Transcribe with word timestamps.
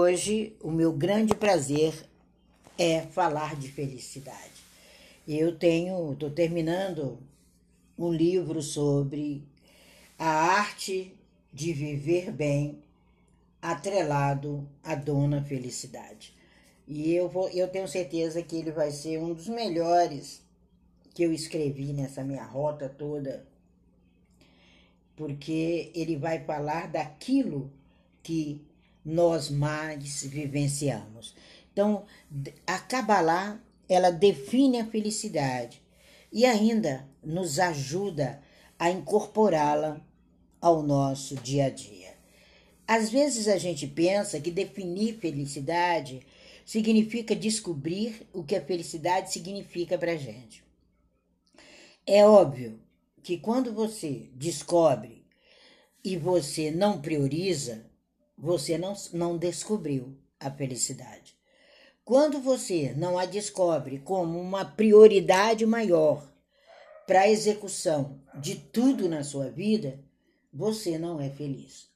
Hoje, 0.00 0.56
o 0.62 0.70
meu 0.70 0.92
grande 0.92 1.34
prazer 1.34 1.92
é 2.78 3.00
falar 3.00 3.56
de 3.56 3.66
felicidade. 3.66 4.62
Eu 5.26 5.58
tenho, 5.58 6.12
estou 6.12 6.30
terminando 6.30 7.18
um 7.98 8.12
livro 8.12 8.62
sobre 8.62 9.42
a 10.16 10.28
arte 10.28 11.12
de 11.52 11.72
viver 11.72 12.30
bem 12.30 12.78
atrelado 13.60 14.68
à 14.84 14.94
dona 14.94 15.42
felicidade. 15.42 16.32
E 16.86 17.12
eu, 17.12 17.28
vou, 17.28 17.48
eu 17.48 17.66
tenho 17.66 17.88
certeza 17.88 18.40
que 18.40 18.54
ele 18.54 18.70
vai 18.70 18.92
ser 18.92 19.18
um 19.18 19.34
dos 19.34 19.48
melhores 19.48 20.40
que 21.12 21.24
eu 21.24 21.32
escrevi 21.32 21.92
nessa 21.92 22.22
minha 22.22 22.44
rota 22.44 22.88
toda, 22.88 23.44
porque 25.16 25.90
ele 25.92 26.14
vai 26.14 26.38
falar 26.44 26.86
daquilo 26.86 27.68
que 28.22 28.67
nós 29.08 29.48
mais 29.48 30.22
vivenciamos. 30.22 31.34
Então, 31.72 32.04
a 32.66 32.78
Kabbalah, 32.78 33.58
ela 33.88 34.10
define 34.10 34.80
a 34.80 34.84
felicidade 34.84 35.80
e 36.30 36.44
ainda 36.44 37.08
nos 37.24 37.58
ajuda 37.58 38.42
a 38.78 38.90
incorporá-la 38.90 39.98
ao 40.60 40.82
nosso 40.82 41.36
dia 41.36 41.66
a 41.66 41.70
dia. 41.70 42.14
Às 42.86 43.08
vezes 43.08 43.48
a 43.48 43.56
gente 43.56 43.86
pensa 43.86 44.40
que 44.40 44.50
definir 44.50 45.18
felicidade 45.18 46.20
significa 46.66 47.34
descobrir 47.34 48.26
o 48.30 48.44
que 48.44 48.56
a 48.56 48.60
felicidade 48.60 49.32
significa 49.32 49.96
para 49.96 50.16
gente. 50.16 50.62
É 52.06 52.26
óbvio 52.26 52.78
que 53.22 53.38
quando 53.38 53.72
você 53.72 54.28
descobre 54.34 55.24
e 56.04 56.14
você 56.16 56.70
não 56.70 57.00
prioriza, 57.00 57.87
você 58.38 58.78
não, 58.78 58.94
não 59.12 59.36
descobriu 59.36 60.16
a 60.38 60.48
felicidade. 60.50 61.36
Quando 62.04 62.40
você 62.40 62.94
não 62.96 63.18
a 63.18 63.26
descobre 63.26 63.98
como 63.98 64.40
uma 64.40 64.64
prioridade 64.64 65.66
maior 65.66 66.26
para 67.06 67.22
a 67.22 67.28
execução 67.28 68.20
de 68.34 68.54
tudo 68.54 69.08
na 69.08 69.24
sua 69.24 69.50
vida, 69.50 69.98
você 70.52 70.96
não 70.96 71.20
é 71.20 71.28
feliz. 71.28 71.88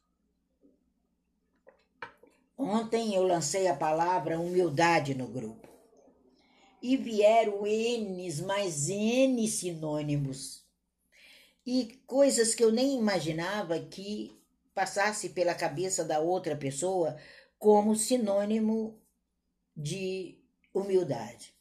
Ontem 2.59 3.15
eu 3.15 3.23
lancei 3.23 3.69
a 3.69 3.75
palavra 3.75 4.39
humildade 4.39 5.15
no 5.15 5.27
grupo. 5.27 5.69
E 6.83 6.97
vieram 6.97 7.63
N's 7.63 8.41
mais 8.41 8.89
N 8.89 9.47
sinônimos. 9.49 10.65
E 11.65 12.01
coisas 12.07 12.55
que 12.55 12.63
eu 12.63 12.73
nem 12.73 12.99
imaginava 12.99 13.79
que 13.79 14.42
passasse 14.75 15.31
pela 15.31 15.55
cabeça 15.55 16.05
da 16.05 16.21
outra 16.21 16.57
pessoa 16.57 17.17
como 17.59 17.95
sinônimo 17.95 19.01
de 19.77 20.39
humildade. 20.75 21.55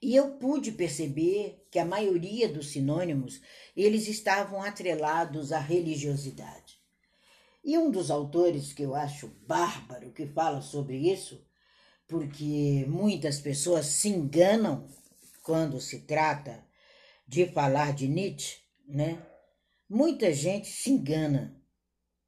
E 0.00 0.14
eu 0.14 0.32
pude 0.32 0.72
perceber 0.72 1.66
que 1.70 1.78
a 1.78 1.84
maioria 1.84 2.48
dos 2.48 2.70
sinônimos, 2.70 3.40
eles 3.74 4.06
estavam 4.08 4.62
atrelados 4.62 5.52
à 5.52 5.58
religiosidade. 5.58 6.78
E 7.64 7.76
um 7.76 7.90
dos 7.90 8.10
autores 8.10 8.72
que 8.72 8.82
eu 8.82 8.94
acho 8.94 9.28
bárbaro 9.46 10.12
que 10.12 10.26
fala 10.26 10.60
sobre 10.60 10.96
isso, 10.96 11.44
porque 12.06 12.84
muitas 12.86 13.40
pessoas 13.40 13.86
se 13.86 14.08
enganam 14.08 14.86
quando 15.42 15.80
se 15.80 16.00
trata 16.00 16.64
de 17.26 17.46
falar 17.46 17.92
de 17.92 18.06
Nietzsche, 18.06 18.58
né? 18.86 19.20
Muita 19.88 20.32
gente 20.32 20.68
se 20.68 20.90
engana, 20.90 21.60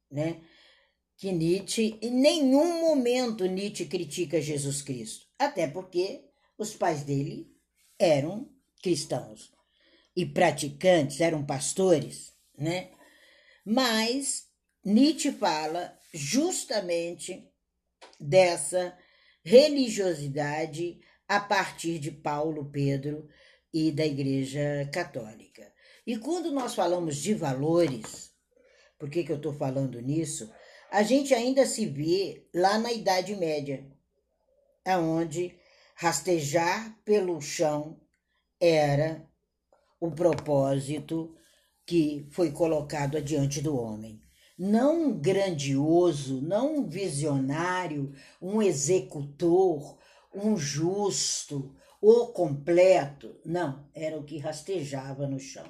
né? 0.09 0.41
Que 1.17 1.31
Nietzsche, 1.31 1.97
em 2.01 2.11
nenhum 2.11 2.79
momento 2.79 3.45
Nietzsche 3.45 3.85
critica 3.85 4.41
Jesus 4.41 4.81
Cristo, 4.81 5.27
até 5.37 5.67
porque 5.67 6.23
os 6.57 6.73
pais 6.73 7.03
dele 7.03 7.53
eram 7.97 8.49
cristãos 8.81 9.51
e 10.15 10.25
praticantes, 10.25 11.19
eram 11.19 11.45
pastores, 11.45 12.33
né? 12.57 12.91
Mas 13.65 14.47
Nietzsche 14.83 15.31
fala 15.31 15.97
justamente 16.13 17.49
dessa 18.19 18.97
religiosidade 19.43 20.99
a 21.27 21.39
partir 21.39 21.99
de 21.99 22.11
Paulo, 22.11 22.71
Pedro 22.71 23.27
e 23.73 23.91
da 23.91 24.05
Igreja 24.05 24.89
Católica. 24.91 25.71
E 26.09 26.17
quando 26.17 26.51
nós 26.51 26.73
falamos 26.73 27.17
de 27.17 27.35
valores, 27.35 28.31
por 28.97 29.11
que, 29.11 29.23
que 29.23 29.31
eu 29.31 29.35
estou 29.35 29.53
falando 29.53 30.01
nisso? 30.01 30.51
A 30.89 31.03
gente 31.03 31.35
ainda 31.35 31.67
se 31.67 31.85
vê 31.85 32.49
lá 32.51 32.79
na 32.79 32.91
Idade 32.91 33.35
Média, 33.35 33.85
aonde 34.83 35.55
rastejar 35.93 36.99
pelo 37.05 37.39
chão 37.39 38.01
era 38.59 39.23
o 39.99 40.09
propósito 40.09 41.35
que 41.85 42.27
foi 42.31 42.51
colocado 42.51 43.15
adiante 43.15 43.61
do 43.61 43.77
homem. 43.77 44.19
Não 44.57 45.09
um 45.09 45.19
grandioso, 45.19 46.41
não 46.41 46.77
um 46.77 46.89
visionário, 46.89 48.15
um 48.41 48.63
executor, 48.63 49.99
um 50.33 50.57
justo, 50.57 51.75
o 52.01 52.29
completo. 52.29 53.39
Não, 53.45 53.87
era 53.93 54.17
o 54.17 54.23
que 54.23 54.39
rastejava 54.39 55.27
no 55.27 55.39
chão. 55.39 55.69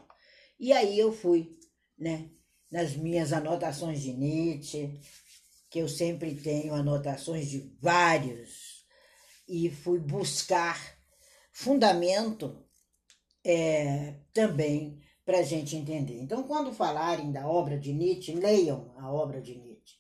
E 0.60 0.74
aí 0.74 1.00
eu 1.00 1.12
fui, 1.12 1.58
né, 1.98 2.30
nas 2.70 2.96
minhas 2.96 3.32
anotações 3.32 4.02
de 4.02 4.14
Nietzsche, 4.14 5.00
que 5.70 5.80
eu 5.80 5.88
sempre 5.88 6.36
tenho 6.36 6.74
anotações 6.74 7.50
de 7.50 7.74
vários, 7.80 8.86
e 9.48 9.70
fui 9.70 10.00
buscar 10.00 10.78
fundamento 11.52 12.64
é, 13.44 14.16
também 14.34 15.00
para 15.26 15.40
a 15.40 15.44
gente 15.44 15.76
entender. 15.76 16.20
Então, 16.22 16.44
quando 16.44 16.74
falarem 16.74 17.32
da 17.32 17.48
obra 17.48 17.78
de 17.78 17.94
Nietzsche, 17.94 18.34
leiam 18.34 18.94
a 18.98 19.12
obra 19.12 19.42
de 19.42 19.56
Nietzsche. 19.56 19.96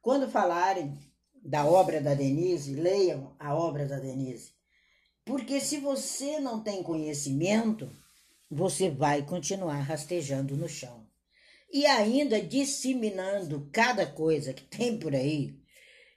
Quando 0.00 0.30
falarem 0.30 0.98
da 1.44 1.66
obra 1.66 2.00
da 2.00 2.14
Denise, 2.14 2.74
leiam 2.74 3.34
a 3.38 3.54
obra 3.54 3.86
da 3.86 3.98
Denise. 3.98 4.52
Porque 5.24 5.60
se 5.60 5.78
você 5.78 6.40
não 6.40 6.62
tem 6.62 6.82
conhecimento, 6.82 7.90
você 8.50 8.90
vai 8.90 9.22
continuar 9.22 9.80
rastejando 9.80 10.56
no 10.56 10.68
chão. 10.68 11.06
E 11.72 11.86
ainda 11.86 12.40
disseminando 12.40 13.68
cada 13.72 14.06
coisa 14.06 14.52
que 14.52 14.62
tem 14.62 14.98
por 14.98 15.14
aí 15.14 15.58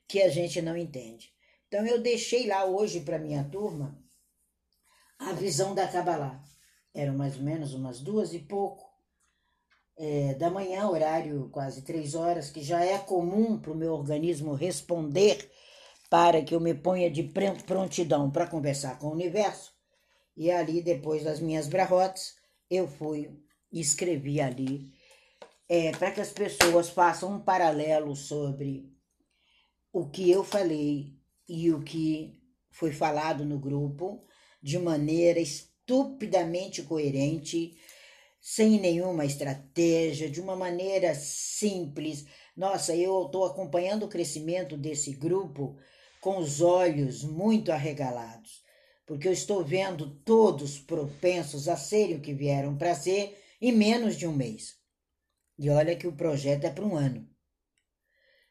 que 0.08 0.22
a 0.22 0.30
gente 0.30 0.62
não 0.62 0.78
entende. 0.78 1.34
Então 1.68 1.86
eu 1.86 2.02
deixei 2.02 2.48
lá 2.48 2.66
hoje 2.66 3.02
para 3.02 3.20
minha 3.20 3.44
turma 3.44 4.02
a 5.20 5.34
visão 5.34 5.74
da 5.74 5.88
Kabbalah. 5.88 6.42
Eram 6.94 7.16
mais 7.16 7.36
ou 7.36 7.44
menos 7.44 7.74
umas 7.74 8.00
duas 8.00 8.34
e 8.34 8.40
pouco 8.40 8.88
é, 9.98 10.36
da 10.36 10.50
manhã, 10.50 10.88
horário 10.88 11.50
quase 11.52 11.82
três 11.82 12.16
horas, 12.16 12.50
que 12.50 12.62
já 12.62 12.84
é 12.84 12.98
comum 13.00 13.60
para 13.60 13.72
o 13.72 13.76
meu 13.76 13.94
organismo 13.94 14.54
responder 14.54 15.52
para 16.10 16.42
que 16.42 16.56
eu 16.56 16.60
me 16.60 16.74
ponha 16.74 17.10
de 17.12 17.24
prontidão 17.66 18.32
para 18.32 18.48
conversar 18.48 18.98
com 18.98 19.08
o 19.08 19.12
universo. 19.12 19.77
E 20.38 20.52
ali, 20.52 20.84
depois 20.84 21.24
das 21.24 21.40
minhas 21.40 21.68
barrotes, 21.68 22.36
eu 22.70 22.88
fui 22.88 23.32
e 23.72 23.82
escrevi 23.82 24.40
ali 24.40 24.94
é, 25.68 25.92
para 25.92 26.12
que 26.12 26.22
as 26.22 26.30
pessoas 26.30 26.90
façam 26.90 27.34
um 27.34 27.40
paralelo 27.40 28.16
sobre 28.16 28.88
o 29.92 30.08
que 30.08 30.30
eu 30.30 30.44
falei 30.44 31.18
e 31.50 31.72
o 31.74 31.82
que 31.82 32.40
foi 32.70 32.92
falado 32.92 33.44
no 33.44 33.58
grupo 33.58 34.24
de 34.62 34.78
maneira 34.78 35.40
estupidamente 35.40 36.84
coerente, 36.84 37.76
sem 38.40 38.80
nenhuma 38.80 39.26
estratégia, 39.26 40.30
de 40.30 40.40
uma 40.40 40.56
maneira 40.56 41.16
simples. 41.16 42.28
Nossa, 42.56 42.96
eu 42.96 43.26
estou 43.26 43.44
acompanhando 43.44 44.06
o 44.06 44.10
crescimento 44.10 44.78
desse 44.78 45.14
grupo 45.14 45.80
com 46.22 46.38
os 46.38 46.62
olhos 46.62 47.24
muito 47.24 47.72
arregalados 47.72 48.67
porque 49.08 49.28
eu 49.28 49.32
estou 49.32 49.64
vendo 49.64 50.14
todos 50.26 50.78
propensos 50.78 51.70
a 51.70 51.78
serem 51.78 52.18
o 52.18 52.22
que 52.22 52.34
vieram 52.34 52.78
para 52.78 52.94
ser 52.94 53.42
em 53.60 53.72
menos 53.72 54.18
de 54.18 54.28
um 54.28 54.34
mês. 54.34 54.76
E 55.58 55.70
olha 55.70 55.96
que 55.96 56.06
o 56.06 56.16
projeto 56.16 56.66
é 56.66 56.70
para 56.70 56.86
um 56.86 56.96
ano. 56.96 57.28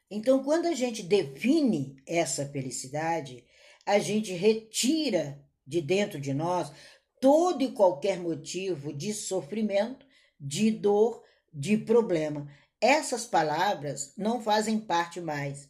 Então, 0.09 0.43
quando 0.43 0.65
a 0.65 0.73
gente 0.73 1.03
define 1.03 2.01
essa 2.07 2.45
felicidade, 2.45 3.45
a 3.85 3.99
gente 3.99 4.33
retira 4.33 5.45
de 5.65 5.79
dentro 5.79 6.19
de 6.19 6.33
nós 6.33 6.71
todo 7.21 7.61
e 7.61 7.71
qualquer 7.71 8.19
motivo 8.19 8.91
de 8.91 9.13
sofrimento, 9.13 10.05
de 10.39 10.71
dor, 10.71 11.23
de 11.53 11.77
problema. 11.77 12.49
Essas 12.81 13.25
palavras 13.25 14.13
não 14.17 14.41
fazem 14.41 14.79
parte 14.79 15.21
mais 15.21 15.69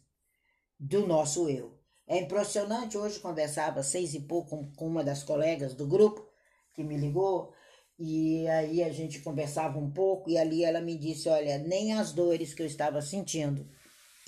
do 0.78 1.06
nosso 1.06 1.48
eu. 1.48 1.77
É 2.08 2.18
impressionante, 2.18 2.96
hoje 2.96 3.20
conversava 3.20 3.82
seis 3.82 4.14
e 4.14 4.20
pouco 4.20 4.66
com, 4.74 4.86
uma 4.86 5.04
das 5.04 5.22
colegas 5.22 5.74
do 5.74 5.86
grupo 5.86 6.26
que 6.74 6.82
me 6.82 6.96
ligou, 6.96 7.52
e 7.98 8.48
aí 8.48 8.82
a 8.82 8.90
gente 8.90 9.20
conversava 9.20 9.78
um 9.78 9.90
pouco, 9.90 10.30
e 10.30 10.38
ali 10.38 10.64
ela 10.64 10.80
me 10.80 10.96
disse: 10.96 11.28
Olha, 11.28 11.58
nem 11.58 11.92
as 11.92 12.12
dores 12.12 12.54
que 12.54 12.62
eu 12.62 12.66
estava 12.66 13.02
sentindo 13.02 13.68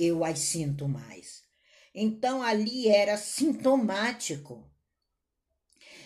eu 0.00 0.24
as 0.24 0.38
sinto 0.38 0.88
mais. 0.88 1.42
Então 1.94 2.42
ali 2.42 2.88
era 2.88 3.16
sintomático. 3.16 4.64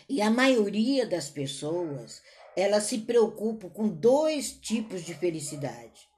E 0.09 0.21
a 0.21 0.31
maioria 0.31 1.07
das 1.07 1.31
pessoas, 1.31 2.21
elas 2.57 2.85
se 2.85 2.99
preocupam 2.99 3.71
com 3.71 3.89
dois 3.89 4.53
tipos 4.53 5.03
de 5.03 5.15
felicidade. 5.15 6.09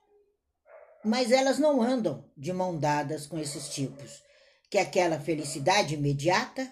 Mas 1.04 1.30
elas 1.30 1.58
não 1.58 1.80
andam 1.80 2.24
de 2.36 2.52
mão 2.52 2.76
dadas 2.76 3.26
com 3.26 3.38
esses 3.38 3.68
tipos, 3.68 4.22
que 4.68 4.78
é 4.78 4.82
aquela 4.82 5.20
felicidade 5.20 5.94
imediata 5.94 6.70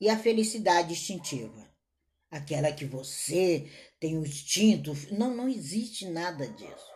e 0.00 0.08
a 0.08 0.18
felicidade 0.18 0.92
instintiva. 0.92 1.68
Aquela 2.30 2.72
que 2.72 2.84
você 2.84 3.70
tem 3.98 4.18
o 4.18 4.26
instinto. 4.26 4.92
Não, 5.10 5.34
não 5.34 5.48
existe 5.48 6.06
nada 6.06 6.46
disso. 6.46 6.92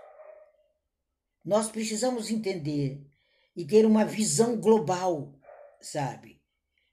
Nós 1.44 1.70
precisamos 1.70 2.30
entender 2.30 3.00
e 3.56 3.64
ter 3.64 3.84
uma 3.84 4.04
visão 4.04 4.56
global, 4.56 5.34
sabe? 5.80 6.40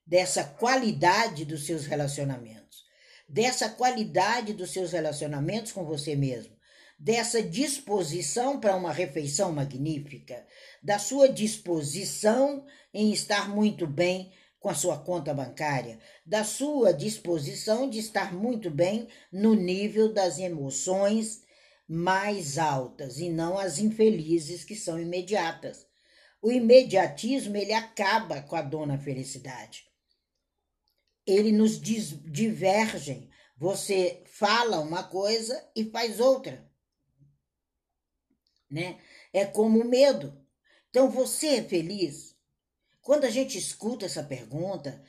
Dessa 0.05 0.43
qualidade 0.43 1.45
dos 1.45 1.65
seus 1.65 1.85
relacionamentos, 1.85 2.85
dessa 3.27 3.69
qualidade 3.69 4.53
dos 4.53 4.71
seus 4.71 4.91
relacionamentos 4.91 5.71
com 5.71 5.85
você 5.85 6.15
mesmo, 6.15 6.58
dessa 6.99 7.41
disposição 7.41 8.59
para 8.59 8.75
uma 8.75 8.91
refeição 8.91 9.53
magnífica, 9.53 10.45
da 10.83 10.99
sua 10.99 11.29
disposição 11.29 12.65
em 12.93 13.13
estar 13.13 13.47
muito 13.47 13.87
bem 13.87 14.33
com 14.59 14.67
a 14.67 14.75
sua 14.75 14.97
conta 14.99 15.33
bancária, 15.33 15.97
da 16.25 16.43
sua 16.43 16.93
disposição 16.93 17.89
de 17.89 17.99
estar 17.99 18.33
muito 18.33 18.69
bem 18.69 19.07
no 19.31 19.53
nível 19.53 20.11
das 20.11 20.37
emoções 20.37 21.41
mais 21.87 22.57
altas 22.57 23.17
e 23.17 23.29
não 23.29 23.57
as 23.57 23.79
infelizes 23.79 24.65
que 24.65 24.75
são 24.75 24.99
imediatas. 24.99 25.87
O 26.41 26.51
imediatismo 26.51 27.55
ele 27.55 27.73
acaba 27.73 28.41
com 28.41 28.57
a 28.57 28.61
dona 28.61 28.97
felicidade. 28.97 29.85
Ele 31.25 31.51
nos 31.51 31.79
divergem. 31.79 33.29
Você 33.57 34.23
fala 34.25 34.79
uma 34.79 35.03
coisa 35.03 35.65
e 35.75 35.85
faz 35.85 36.19
outra. 36.19 36.68
Né? 38.69 38.97
É 39.33 39.45
como 39.45 39.79
o 39.79 39.87
medo. 39.87 40.33
Então 40.89 41.09
você 41.09 41.57
é 41.57 41.63
feliz? 41.63 42.35
Quando 43.01 43.25
a 43.25 43.29
gente 43.29 43.57
escuta 43.57 44.05
essa 44.05 44.23
pergunta, 44.23 45.01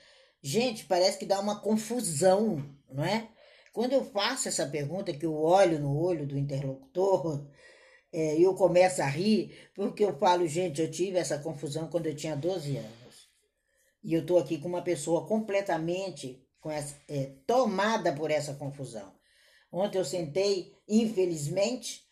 gente, 0.43 0.85
parece 0.87 1.19
que 1.19 1.27
dá 1.27 1.39
uma 1.41 1.61
confusão, 1.61 2.65
não 2.91 3.05
é? 3.05 3.29
Quando 3.73 3.93
eu 3.93 4.05
faço 4.05 4.49
essa 4.49 4.67
pergunta, 4.67 5.13
que 5.13 5.25
eu 5.25 5.35
olho 5.35 5.79
no 5.79 5.97
olho 5.97 6.27
do 6.27 6.39
interlocutor, 6.39 7.47
é, 8.13 8.41
eu 8.41 8.55
começo 8.55 9.03
a 9.03 9.07
rir, 9.07 9.71
porque 9.75 10.05
eu 10.05 10.17
falo, 10.19 10.47
gente, 10.47 10.81
eu 10.81 10.91
tive 10.91 11.19
essa 11.19 11.39
confusão 11.39 11.89
quando 11.89 12.07
eu 12.07 12.17
tinha 12.17 12.37
12 12.37 12.77
anos. 12.77 13.29
E 14.03 14.15
eu 14.15 14.23
estou 14.23 14.39
aqui 14.39 14.59
com 14.59 14.69
uma 14.69 14.83
pessoa 14.83 15.27
completamente 15.27 16.43
com 16.61 16.71
essa, 16.71 16.97
é, 17.09 17.33
tomada 17.47 18.13
por 18.13 18.31
essa 18.31 18.55
confusão. 18.55 19.13
Ontem 19.73 19.99
eu 19.99 20.05
sentei, 20.05 20.75
infelizmente, 20.89 22.05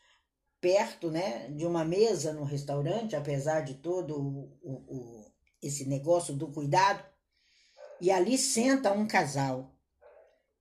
perto 0.60 1.10
né, 1.10 1.48
de 1.50 1.66
uma 1.66 1.84
mesa 1.84 2.32
no 2.32 2.44
restaurante, 2.44 3.14
apesar 3.14 3.60
de 3.62 3.74
todo 3.74 4.18
o, 4.18 4.58
o, 4.62 5.32
esse 5.62 5.88
negócio 5.88 6.34
do 6.34 6.50
cuidado, 6.50 7.04
e 8.00 8.10
ali 8.10 8.36
senta 8.36 8.92
um 8.92 9.06
casal 9.06 9.74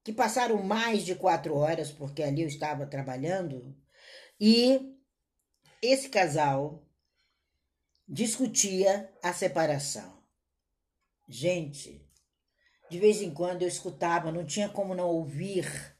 que 0.04 0.14
passaram 0.14 0.62
mais 0.64 1.04
de 1.04 1.16
quatro 1.16 1.56
horas, 1.56 1.92
porque 1.92 2.24
ali 2.24 2.42
eu 2.42 2.48
estava 2.48 2.86
trabalhando, 2.86 3.76
e 4.40 4.96
esse 5.82 6.10
casal 6.10 6.88
discutia 8.08 9.12
a 9.22 9.34
separação. 9.34 10.18
Gente, 11.28 12.08
de 12.90 13.00
vez 13.00 13.22
em 13.22 13.34
quando 13.34 13.64
eu 13.64 13.68
escutava, 13.68 14.32
não 14.32 14.46
tinha 14.46 14.70
como 14.70 14.96
não 14.96 15.10
ouvir. 15.10 15.97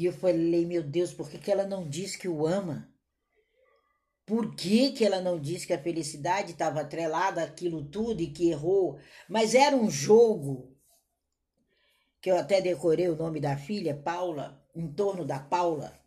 E 0.00 0.06
eu 0.06 0.14
falei, 0.14 0.64
meu 0.64 0.82
Deus, 0.82 1.12
por 1.12 1.28
que, 1.28 1.36
que 1.36 1.52
ela 1.52 1.66
não 1.66 1.86
diz 1.86 2.16
que 2.16 2.26
o 2.26 2.46
ama? 2.46 2.90
Por 4.24 4.54
que, 4.54 4.92
que 4.92 5.04
ela 5.04 5.20
não 5.20 5.38
disse 5.38 5.66
que 5.66 5.74
a 5.74 5.82
felicidade 5.82 6.52
estava 6.52 6.80
atrelada 6.80 7.44
àquilo 7.44 7.84
tudo 7.84 8.22
e 8.22 8.28
que 8.28 8.48
errou? 8.48 8.98
Mas 9.28 9.54
era 9.54 9.76
um 9.76 9.90
jogo 9.90 10.74
que 12.18 12.30
eu 12.30 12.38
até 12.38 12.62
decorei 12.62 13.10
o 13.10 13.14
nome 13.14 13.40
da 13.40 13.58
filha, 13.58 13.94
Paula, 13.94 14.64
em 14.74 14.90
torno 14.90 15.22
da 15.22 15.38
Paula. 15.38 16.00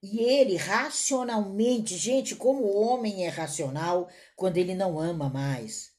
E 0.00 0.20
ele, 0.20 0.54
racionalmente, 0.54 1.96
gente, 1.96 2.36
como 2.36 2.62
o 2.62 2.80
homem 2.80 3.26
é 3.26 3.28
racional 3.28 4.08
quando 4.36 4.56
ele 4.56 4.76
não 4.76 5.00
ama 5.00 5.28
mais. 5.28 5.90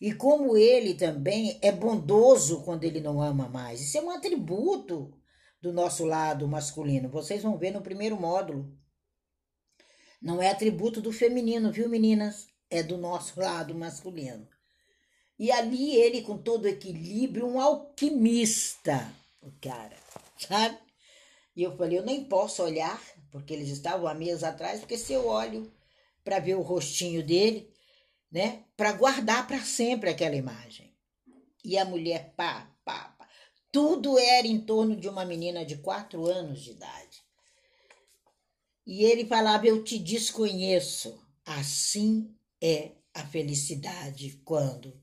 E 0.00 0.14
como 0.14 0.56
ele 0.56 0.94
também 0.94 1.58
é 1.60 1.70
bondoso 1.70 2.62
quando 2.62 2.84
ele 2.84 2.98
não 2.98 3.20
ama 3.20 3.46
mais. 3.46 3.82
Isso 3.82 3.98
é 3.98 4.00
um 4.00 4.10
atributo 4.10 5.18
do 5.62 5.72
nosso 5.72 6.04
lado 6.04 6.48
masculino. 6.48 7.08
Vocês 7.08 7.42
vão 7.42 7.56
ver 7.56 7.70
no 7.70 7.80
primeiro 7.80 8.20
módulo. 8.20 8.76
Não 10.20 10.42
é 10.42 10.50
atributo 10.50 11.00
do 11.00 11.12
feminino, 11.12 11.70
viu, 11.70 11.88
meninas? 11.88 12.48
É 12.68 12.82
do 12.82 12.98
nosso 12.98 13.38
lado 13.40 13.72
masculino. 13.74 14.48
E 15.38 15.50
ali 15.52 15.94
ele, 15.94 16.22
com 16.22 16.36
todo 16.36 16.66
equilíbrio, 16.66 17.46
um 17.46 17.60
alquimista, 17.60 19.12
o 19.40 19.52
cara, 19.60 19.96
sabe? 20.36 20.78
E 21.54 21.62
eu 21.62 21.76
falei, 21.76 21.98
eu 21.98 22.04
nem 22.04 22.24
posso 22.24 22.62
olhar, 22.62 23.00
porque 23.30 23.52
eles 23.52 23.68
estavam 23.68 24.06
há 24.06 24.14
meses 24.14 24.42
atrás, 24.42 24.80
porque 24.80 24.98
se 24.98 25.12
eu 25.12 25.26
olho 25.26 25.72
para 26.24 26.38
ver 26.38 26.54
o 26.54 26.62
rostinho 26.62 27.24
dele, 27.24 27.72
né, 28.30 28.64
para 28.76 28.92
guardar 28.92 29.46
para 29.46 29.60
sempre 29.60 30.10
aquela 30.10 30.34
imagem. 30.34 30.92
E 31.64 31.78
a 31.78 31.84
mulher, 31.84 32.32
pá. 32.36 32.71
Tudo 33.72 34.18
era 34.18 34.46
em 34.46 34.60
torno 34.60 34.94
de 34.94 35.08
uma 35.08 35.24
menina 35.24 35.64
de 35.64 35.78
quatro 35.78 36.26
anos 36.26 36.60
de 36.62 36.72
idade. 36.72 37.22
E 38.86 39.02
ele 39.02 39.24
falava: 39.24 39.66
Eu 39.66 39.82
te 39.82 39.98
desconheço. 39.98 41.18
Assim 41.44 42.36
é 42.60 42.92
a 43.14 43.26
felicidade 43.26 44.40
quando 44.44 45.02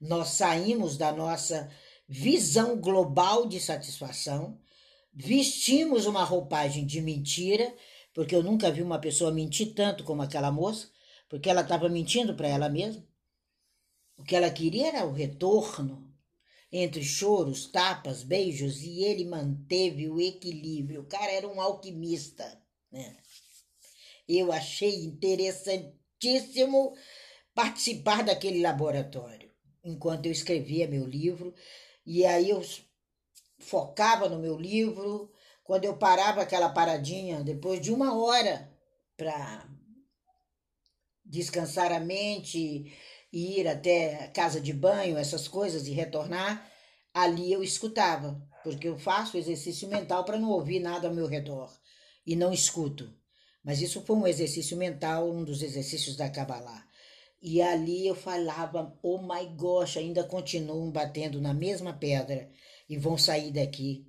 nós 0.00 0.28
saímos 0.28 0.96
da 0.96 1.10
nossa 1.10 1.68
visão 2.06 2.78
global 2.78 3.46
de 3.46 3.58
satisfação, 3.58 4.60
vestimos 5.12 6.06
uma 6.06 6.22
roupagem 6.22 6.86
de 6.86 7.00
mentira, 7.00 7.74
porque 8.12 8.34
eu 8.34 8.42
nunca 8.42 8.70
vi 8.70 8.82
uma 8.82 9.00
pessoa 9.00 9.32
mentir 9.32 9.74
tanto 9.74 10.04
como 10.04 10.22
aquela 10.22 10.52
moça, 10.52 10.88
porque 11.28 11.48
ela 11.48 11.62
estava 11.62 11.88
mentindo 11.88 12.34
para 12.34 12.46
ela 12.46 12.68
mesma. 12.68 13.04
O 14.16 14.22
que 14.22 14.36
ela 14.36 14.50
queria 14.50 14.88
era 14.88 15.06
o 15.06 15.12
retorno 15.12 16.11
entre 16.72 17.04
choros, 17.04 17.66
tapas, 17.70 18.22
beijos, 18.22 18.80
e 18.82 19.04
ele 19.04 19.26
manteve 19.26 20.08
o 20.08 20.18
equilíbrio. 20.18 21.02
O 21.02 21.06
cara 21.06 21.30
era 21.30 21.46
um 21.46 21.60
alquimista, 21.60 22.60
né? 22.90 23.16
Eu 24.26 24.50
achei 24.50 25.04
interessantíssimo 25.04 26.94
participar 27.54 28.24
daquele 28.24 28.62
laboratório 28.62 29.52
enquanto 29.84 30.26
eu 30.26 30.32
escrevia 30.32 30.88
meu 30.88 31.04
livro, 31.06 31.54
e 32.06 32.24
aí 32.24 32.50
eu 32.50 32.62
focava 33.58 34.28
no 34.28 34.38
meu 34.38 34.58
livro. 34.58 35.30
Quando 35.64 35.84
eu 35.84 35.96
parava 35.96 36.42
aquela 36.42 36.68
paradinha, 36.68 37.42
depois 37.42 37.80
de 37.80 37.92
uma 37.92 38.16
hora 38.20 38.70
para 39.16 39.68
descansar 41.24 41.92
a 41.92 42.00
mente, 42.00 42.92
ir 43.32 43.66
até 43.66 44.28
casa 44.28 44.60
de 44.60 44.72
banho, 44.72 45.16
essas 45.16 45.48
coisas, 45.48 45.86
e 45.86 45.92
retornar, 45.92 46.70
ali 47.14 47.52
eu 47.52 47.62
escutava, 47.62 48.40
porque 48.62 48.88
eu 48.88 48.98
faço 48.98 49.38
exercício 49.38 49.88
mental 49.88 50.24
para 50.24 50.38
não 50.38 50.50
ouvir 50.50 50.80
nada 50.80 51.08
ao 51.08 51.14
meu 51.14 51.26
redor 51.26 51.72
e 52.26 52.36
não 52.36 52.52
escuto. 52.52 53.12
Mas 53.64 53.80
isso 53.80 54.02
foi 54.02 54.16
um 54.16 54.26
exercício 54.26 54.76
mental, 54.76 55.30
um 55.30 55.44
dos 55.44 55.62
exercícios 55.62 56.16
da 56.16 56.28
Kabbalah. 56.28 56.84
E 57.40 57.60
ali 57.60 58.06
eu 58.06 58.14
falava, 58.14 58.96
oh 59.02 59.18
my 59.18 59.46
gosh, 59.56 59.96
ainda 59.96 60.22
continuam 60.24 60.90
batendo 60.90 61.40
na 61.40 61.54
mesma 61.54 61.92
pedra 61.92 62.50
e 62.88 62.96
vão 62.96 63.16
sair 63.16 63.50
daqui 63.50 64.06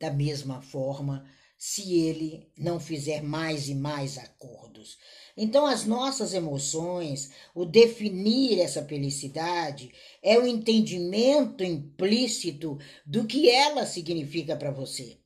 da 0.00 0.10
mesma 0.10 0.60
forma 0.60 1.24
se 1.66 1.98
ele 1.98 2.46
não 2.58 2.78
fizer 2.78 3.22
mais 3.22 3.70
e 3.70 3.74
mais 3.74 4.18
acordos. 4.18 4.98
Então, 5.34 5.64
as 5.64 5.86
nossas 5.86 6.34
emoções, 6.34 7.30
o 7.54 7.64
definir 7.64 8.60
essa 8.60 8.84
felicidade, 8.84 9.90
é 10.22 10.38
o 10.38 10.46
entendimento 10.46 11.64
implícito 11.64 12.78
do 13.06 13.26
que 13.26 13.48
ela 13.48 13.86
significa 13.86 14.54
para 14.54 14.70
você. 14.70 15.16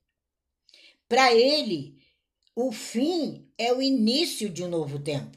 Para 1.09 1.35
ele, 1.35 1.99
o 2.55 2.71
fim 2.71 3.51
é 3.59 3.73
o 3.73 3.83
início 3.83 4.49
de 4.49 4.63
um 4.63 4.69
novo 4.69 5.01
tempo. 5.01 5.37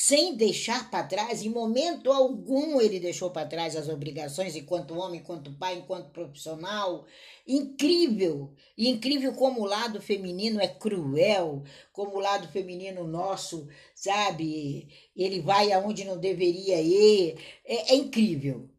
Sem 0.00 0.36
deixar 0.36 0.88
para 0.92 1.02
trás, 1.02 1.42
em 1.42 1.48
momento 1.48 2.12
algum 2.12 2.80
ele 2.80 3.00
deixou 3.00 3.32
para 3.32 3.48
trás 3.48 3.74
as 3.74 3.88
obrigações 3.88 4.54
enquanto 4.54 4.96
homem, 4.96 5.18
enquanto 5.18 5.52
pai, 5.54 5.74
enquanto 5.74 6.12
profissional. 6.12 7.04
Incrível! 7.44 8.54
E 8.76 8.88
incrível 8.88 9.34
como 9.34 9.60
o 9.60 9.64
lado 9.64 10.00
feminino 10.00 10.60
é 10.60 10.68
cruel, 10.68 11.64
como 11.92 12.14
o 12.14 12.20
lado 12.20 12.46
feminino 12.46 13.08
nosso, 13.08 13.66
sabe, 13.92 14.86
ele 15.16 15.40
vai 15.40 15.72
aonde 15.72 16.04
não 16.04 16.16
deveria 16.16 16.80
ir. 16.80 17.36
É, 17.66 17.92
é 17.92 17.96
incrível. 17.96 18.70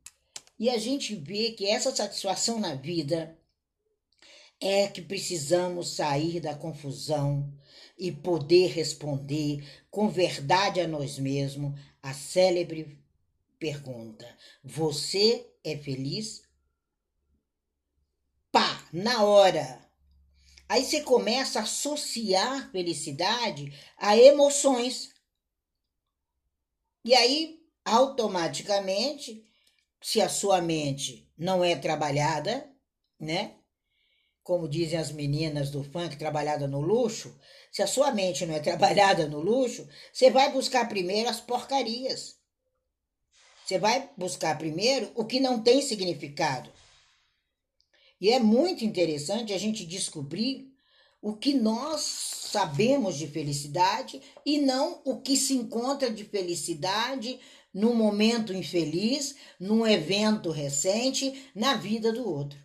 E 0.57 0.69
a 0.69 0.77
gente 0.77 1.15
vê 1.15 1.51
que 1.51 1.67
essa 1.67 1.93
satisfação 1.93 2.61
na 2.61 2.75
vida 2.75 3.37
é 4.57 4.87
que 4.87 5.01
precisamos 5.01 5.95
sair 5.95 6.39
da 6.39 6.55
confusão 6.55 7.58
e 7.99 8.11
poder 8.13 8.67
responder 8.67 9.61
com 9.91 10.07
verdade 10.07 10.79
a 10.79 10.87
nós 10.87 11.19
mesmos 11.19 11.77
a 12.01 12.13
célebre 12.13 12.97
pergunta: 13.59 14.25
Você 14.63 15.45
é 15.63 15.77
feliz? 15.77 16.41
Pá, 18.51 18.87
na 18.93 19.23
hora. 19.23 19.87
Aí 20.67 20.83
você 20.83 21.01
começa 21.01 21.59
a 21.59 21.63
associar 21.63 22.71
felicidade 22.71 23.73
a 23.97 24.15
emoções. 24.15 25.13
E 27.03 27.13
aí, 27.13 27.59
automaticamente, 27.83 29.43
se 30.01 30.21
a 30.21 30.29
sua 30.29 30.61
mente 30.61 31.27
não 31.37 31.63
é 31.63 31.75
trabalhada, 31.75 32.71
né? 33.19 33.55
Como 34.43 34.69
dizem 34.69 34.97
as 34.97 35.11
meninas 35.11 35.69
do 35.71 35.83
funk, 35.83 36.17
trabalhada 36.17 36.67
no 36.67 36.79
luxo, 36.79 37.35
se 37.71 37.81
a 37.81 37.87
sua 37.87 38.11
mente 38.11 38.45
não 38.45 38.55
é 38.55 38.59
trabalhada 38.59 39.27
no 39.27 39.39
luxo, 39.39 39.87
você 40.11 40.31
vai 40.31 40.51
buscar 40.51 40.87
primeiro 40.87 41.29
as 41.29 41.39
porcarias. 41.39 42.35
Você 43.65 43.77
vai 43.77 44.09
buscar 44.17 44.57
primeiro 44.57 45.11
o 45.13 45.25
que 45.25 45.39
não 45.39 45.61
tem 45.61 45.81
significado. 45.81 46.71
E 48.19 48.31
é 48.31 48.39
muito 48.39 48.83
interessante 48.83 49.53
a 49.53 49.57
gente 49.57 49.85
descobrir 49.85 50.73
o 51.21 51.35
que 51.35 51.53
nós 51.53 52.01
sabemos 52.01 53.15
de 53.15 53.27
felicidade 53.27 54.21
e 54.45 54.57
não 54.57 55.01
o 55.05 55.21
que 55.21 55.37
se 55.37 55.53
encontra 55.53 56.09
de 56.09 56.23
felicidade 56.23 57.39
num 57.73 57.93
momento 57.93 58.53
infeliz, 58.53 59.35
num 59.59 59.85
evento 59.85 60.49
recente, 60.49 61.49
na 61.53 61.75
vida 61.75 62.11
do 62.11 62.27
outro. 62.27 62.57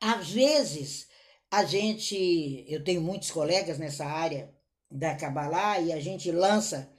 Às 0.00 0.30
vezes, 0.30 1.06
a 1.52 1.66
gente, 1.66 2.64
eu 2.66 2.82
tenho 2.82 3.02
muitos 3.02 3.30
colegas 3.30 3.76
nessa 3.76 4.06
área 4.06 4.50
da 4.90 5.14
Kabbalah 5.14 5.80
e 5.80 5.92
a 5.92 6.00
gente 6.00 6.32
lança, 6.32 6.90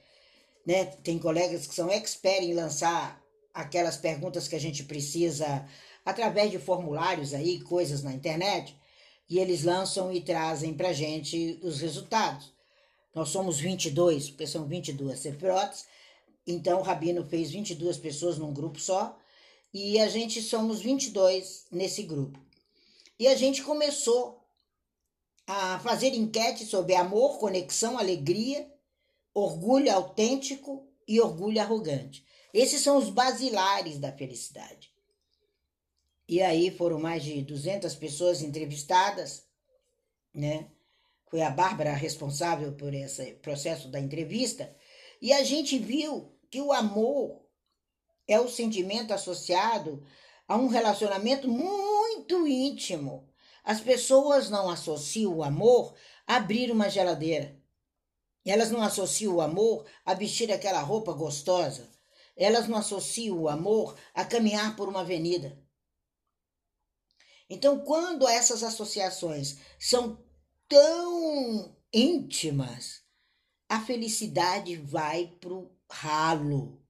né? 0.64 0.84
Tem 0.84 1.18
colegas 1.18 1.66
que 1.66 1.74
são 1.74 1.90
expert 1.90 2.40
em 2.40 2.54
lançar 2.54 3.20
aquelas 3.52 3.96
perguntas 3.96 4.46
que 4.46 4.54
a 4.54 4.60
gente 4.60 4.84
precisa 4.84 5.68
através 6.04 6.52
de 6.52 6.60
formulários 6.60 7.34
aí, 7.34 7.62
coisas 7.62 8.04
na 8.04 8.12
internet, 8.12 8.78
e 9.28 9.40
eles 9.40 9.64
lançam 9.64 10.12
e 10.12 10.20
trazem 10.20 10.72
para 10.72 10.92
gente 10.92 11.58
os 11.60 11.80
resultados. 11.80 12.54
Nós 13.12 13.30
somos 13.30 13.58
22, 13.58 14.30
porque 14.30 14.46
são 14.46 14.68
22 14.68 15.18
sefrotes, 15.18 15.84
então 16.46 16.78
o 16.78 16.82
Rabino 16.84 17.24
fez 17.24 17.50
22 17.50 17.96
pessoas 17.96 18.38
num 18.38 18.54
grupo 18.54 18.78
só, 18.78 19.18
e 19.72 19.98
a 19.98 20.08
gente 20.08 20.40
somos 20.40 20.80
22 20.80 21.66
nesse 21.72 22.04
grupo. 22.04 22.38
E 23.18 23.26
a 23.26 23.34
gente 23.34 23.60
começou 23.60 24.43
a 25.46 25.78
fazer 25.80 26.14
enquete 26.14 26.64
sobre 26.64 26.94
amor, 26.94 27.38
conexão, 27.38 27.98
alegria, 27.98 28.70
orgulho 29.32 29.92
autêntico 29.92 30.86
e 31.06 31.20
orgulho 31.20 31.60
arrogante. 31.60 32.24
Esses 32.52 32.82
são 32.82 32.96
os 32.96 33.10
basilares 33.10 33.98
da 33.98 34.12
felicidade. 34.12 34.92
E 36.26 36.40
aí 36.40 36.70
foram 36.70 36.98
mais 36.98 37.22
de 37.22 37.42
200 37.42 37.94
pessoas 37.96 38.42
entrevistadas, 38.42 39.44
né? 40.32 40.70
Foi 41.26 41.42
a 41.42 41.50
Bárbara 41.50 41.92
responsável 41.92 42.72
por 42.72 42.94
esse 42.94 43.32
processo 43.34 43.88
da 43.88 44.00
entrevista. 44.00 44.74
E 45.20 45.32
a 45.32 45.42
gente 45.42 45.78
viu 45.78 46.32
que 46.50 46.60
o 46.60 46.72
amor 46.72 47.42
é 48.26 48.40
o 48.40 48.48
sentimento 48.48 49.12
associado 49.12 50.06
a 50.46 50.56
um 50.56 50.68
relacionamento 50.68 51.48
muito 51.48 52.46
íntimo 52.46 53.28
as 53.64 53.80
pessoas 53.80 54.50
não 54.50 54.68
associam 54.68 55.34
o 55.34 55.42
amor 55.42 55.94
a 56.26 56.36
abrir 56.36 56.70
uma 56.70 56.90
geladeira. 56.90 57.58
Elas 58.44 58.70
não 58.70 58.82
associam 58.82 59.34
o 59.34 59.40
amor 59.40 59.86
a 60.04 60.12
vestir 60.12 60.52
aquela 60.52 60.82
roupa 60.82 61.14
gostosa. 61.14 61.88
Elas 62.36 62.68
não 62.68 62.76
associam 62.76 63.38
o 63.38 63.48
amor 63.48 63.96
a 64.12 64.24
caminhar 64.24 64.76
por 64.76 64.88
uma 64.88 65.00
avenida. 65.00 65.58
Então, 67.48 67.78
quando 67.80 68.28
essas 68.28 68.62
associações 68.62 69.56
são 69.78 70.22
tão 70.68 71.74
íntimas, 71.92 73.02
a 73.68 73.80
felicidade 73.80 74.76
vai 74.76 75.28
pro 75.40 75.70
ralo. 75.90 76.82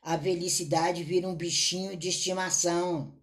A 0.00 0.18
felicidade 0.18 1.02
vira 1.02 1.28
um 1.28 1.34
bichinho 1.34 1.96
de 1.96 2.08
estimação. 2.08 3.20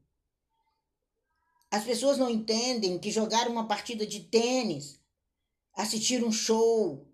As 1.74 1.84
pessoas 1.84 2.20
não 2.20 2.30
entendem 2.30 3.00
que 3.00 3.10
jogar 3.10 3.48
uma 3.48 3.68
partida 3.68 4.06
de 4.06 4.20
tênis, 4.20 5.00
assistir 5.74 6.24
um 6.24 6.32
show, 6.32 7.12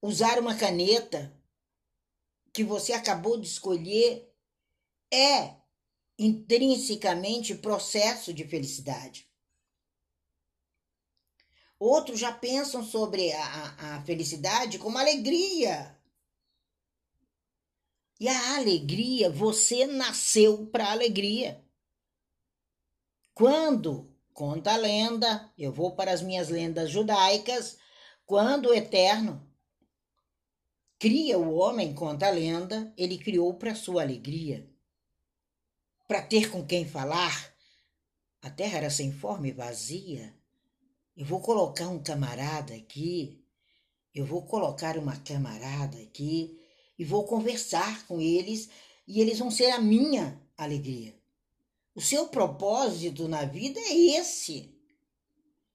usar 0.00 0.38
uma 0.38 0.54
caneta 0.54 1.36
que 2.52 2.62
você 2.62 2.92
acabou 2.92 3.36
de 3.36 3.48
escolher 3.48 4.32
é 5.12 5.56
intrinsecamente 6.16 7.56
processo 7.56 8.32
de 8.32 8.46
felicidade. 8.46 9.28
Outros 11.80 12.20
já 12.20 12.30
pensam 12.30 12.84
sobre 12.84 13.32
a, 13.32 13.96
a 13.96 14.02
felicidade 14.04 14.78
como 14.78 14.98
alegria. 14.98 15.98
E 18.20 18.28
a 18.28 18.54
alegria, 18.54 19.28
você 19.28 19.84
nasceu 19.84 20.64
para 20.66 20.92
alegria. 20.92 21.67
Quando, 23.38 24.12
conta 24.34 24.72
a 24.72 24.76
lenda, 24.76 25.48
eu 25.56 25.72
vou 25.72 25.94
para 25.94 26.12
as 26.12 26.20
minhas 26.20 26.48
lendas 26.48 26.90
judaicas, 26.90 27.78
quando 28.26 28.70
o 28.70 28.74
Eterno 28.74 29.48
cria 30.98 31.38
o 31.38 31.54
homem, 31.54 31.94
conta 31.94 32.26
a 32.26 32.30
lenda, 32.30 32.92
ele 32.96 33.16
criou 33.16 33.54
para 33.54 33.76
sua 33.76 34.02
alegria, 34.02 34.68
para 36.08 36.20
ter 36.20 36.50
com 36.50 36.66
quem 36.66 36.84
falar. 36.84 37.54
A 38.42 38.50
terra 38.50 38.78
era 38.78 38.90
sem 38.90 39.12
forma 39.12 39.46
e 39.46 39.52
vazia. 39.52 40.34
Eu 41.16 41.24
vou 41.24 41.40
colocar 41.40 41.86
um 41.86 42.02
camarada 42.02 42.74
aqui, 42.74 43.40
eu 44.12 44.26
vou 44.26 44.46
colocar 44.46 44.98
uma 44.98 45.16
camarada 45.16 45.96
aqui 45.98 46.60
e 46.98 47.04
vou 47.04 47.24
conversar 47.24 48.04
com 48.08 48.20
eles 48.20 48.68
e 49.06 49.20
eles 49.20 49.38
vão 49.38 49.48
ser 49.48 49.70
a 49.70 49.80
minha 49.80 50.42
alegria. 50.56 51.17
O 51.98 52.00
seu 52.00 52.28
propósito 52.28 53.26
na 53.26 53.44
vida 53.44 53.80
é 53.80 53.92
esse. 54.20 54.72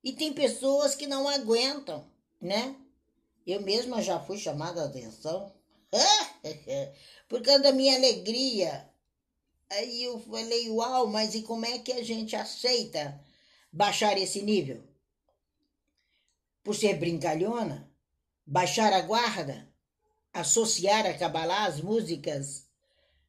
E 0.01 0.13
tem 0.13 0.31
pessoas 0.31 0.95
que 0.95 1.05
não 1.05 1.27
aguentam, 1.27 2.09
né? 2.39 2.77
Eu 3.45 3.61
mesma 3.61 4.01
já 4.01 4.17
fui 4.21 4.37
chamada 4.37 4.81
a 4.81 4.85
atenção 4.85 5.53
por 7.27 7.41
causa 7.41 7.63
da 7.63 7.73
minha 7.73 7.97
alegria. 7.97 8.89
Aí 9.69 10.01
eu 10.01 10.17
falei, 10.17 10.69
uau, 10.69 11.07
mas 11.07 11.35
e 11.35 11.41
como 11.41 11.65
é 11.65 11.79
que 11.79 11.91
a 11.91 12.01
gente 12.01 12.37
aceita 12.37 13.21
baixar 13.69 14.17
esse 14.17 14.41
nível? 14.41 14.81
Por 16.63 16.73
ser 16.73 16.93
brincalhona? 16.93 17.91
Baixar 18.45 18.93
a 18.93 19.01
guarda? 19.01 19.69
Associar 20.31 21.05
a 21.05 21.13
Kabbalah 21.15 21.65
às 21.65 21.81
músicas 21.81 22.65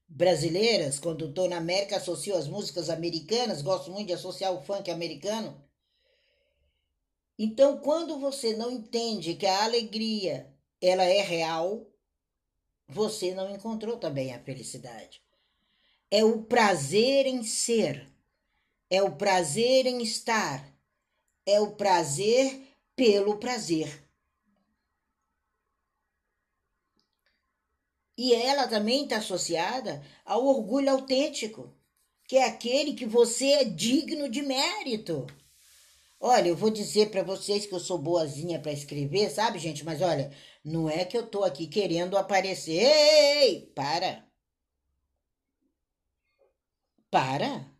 brasileiras, 0.08 0.98
quando 0.98 1.26
estou 1.26 1.48
na 1.48 1.56
América, 1.56 1.96
associo 1.96 2.36
as 2.36 2.46
músicas 2.46 2.88
americanas, 2.90 3.62
gosto 3.62 3.90
muito 3.90 4.08
de 4.08 4.12
associar 4.12 4.52
o 4.52 4.62
funk 4.62 4.90
americano. 4.90 5.62
Então, 7.38 7.78
quando 7.78 8.18
você 8.18 8.56
não 8.56 8.70
entende 8.70 9.34
que 9.34 9.46
a 9.46 9.64
alegria 9.64 10.54
ela 10.80 11.04
é 11.04 11.20
real, 11.20 11.86
você 12.86 13.34
não 13.34 13.50
encontrou 13.50 13.96
também 13.96 14.32
a 14.32 14.42
felicidade. 14.42 15.22
É 16.10 16.22
o 16.22 16.42
prazer 16.42 17.26
em 17.26 17.42
ser, 17.42 18.08
é 18.88 19.02
o 19.02 19.16
prazer 19.16 19.86
em 19.86 20.02
estar, 20.02 20.72
é 21.44 21.60
o 21.60 21.72
prazer 21.74 22.68
pelo 22.94 23.38
prazer. 23.38 24.03
E 28.16 28.32
ela 28.32 28.68
também 28.68 29.04
está 29.04 29.16
associada 29.16 30.02
ao 30.24 30.44
orgulho 30.46 30.90
autêntico, 30.90 31.74
que 32.26 32.36
é 32.36 32.44
aquele 32.44 32.94
que 32.94 33.06
você 33.06 33.46
é 33.52 33.64
digno 33.64 34.28
de 34.28 34.42
mérito. 34.42 35.26
Olha, 36.20 36.48
eu 36.48 36.56
vou 36.56 36.70
dizer 36.70 37.10
para 37.10 37.22
vocês 37.22 37.66
que 37.66 37.74
eu 37.74 37.80
sou 37.80 37.98
boazinha 37.98 38.58
para 38.58 38.72
escrever, 38.72 39.30
sabe, 39.30 39.58
gente? 39.58 39.84
Mas 39.84 40.00
olha, 40.00 40.32
não 40.64 40.88
é 40.88 41.04
que 41.04 41.18
eu 41.18 41.26
tô 41.26 41.44
aqui 41.44 41.66
querendo 41.66 42.16
aparecer. 42.16 42.82
Ei, 42.82 43.60
para. 43.74 44.24
Para. 47.10 47.70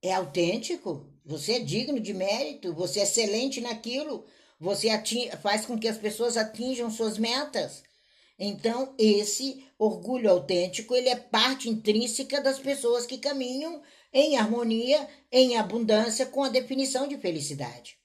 É 0.00 0.14
autêntico. 0.14 1.12
Você 1.24 1.54
é 1.54 1.58
digno 1.58 1.98
de 1.98 2.14
mérito. 2.14 2.72
Você 2.74 3.00
é 3.00 3.02
excelente 3.02 3.60
naquilo. 3.60 4.24
Você 4.60 4.88
faz 5.42 5.66
com 5.66 5.76
que 5.76 5.88
as 5.88 5.98
pessoas 5.98 6.36
atinjam 6.36 6.90
suas 6.90 7.18
metas. 7.18 7.82
Então, 8.38 8.94
esse 8.98 9.66
orgulho 9.78 10.30
autêntico, 10.30 10.94
ele 10.94 11.08
é 11.08 11.16
parte 11.16 11.68
intrínseca 11.70 12.40
das 12.40 12.58
pessoas 12.58 13.06
que 13.06 13.18
caminham 13.18 13.82
em 14.12 14.36
harmonia, 14.36 15.08
em 15.32 15.56
abundância 15.56 16.26
com 16.26 16.42
a 16.44 16.48
definição 16.48 17.08
de 17.08 17.16
felicidade. 17.16 17.98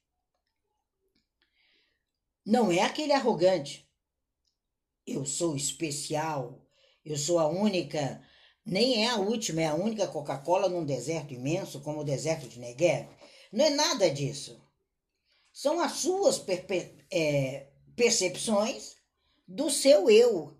Não 2.45 2.71
é 2.71 2.81
aquele 2.81 3.13
arrogante. 3.13 3.87
Eu 5.05 5.25
sou 5.25 5.55
especial, 5.55 6.65
eu 7.03 7.17
sou 7.17 7.37
a 7.37 7.47
única, 7.47 8.23
nem 8.65 9.05
é 9.05 9.09
a 9.09 9.17
última, 9.17 9.61
é 9.61 9.67
a 9.67 9.75
única 9.75 10.07
Coca-Cola 10.07 10.69
num 10.69 10.85
deserto 10.85 11.33
imenso 11.33 11.81
como 11.81 11.99
o 11.99 12.05
deserto 12.05 12.47
de 12.47 12.59
Negev. 12.59 13.07
Não 13.51 13.65
é 13.65 13.69
nada 13.69 14.09
disso. 14.09 14.61
São 15.51 15.81
as 15.81 15.93
suas 15.93 16.41
é, 17.11 17.67
percepções 17.95 19.00
do 19.51 19.69
seu 19.69 20.09
eu. 20.09 20.57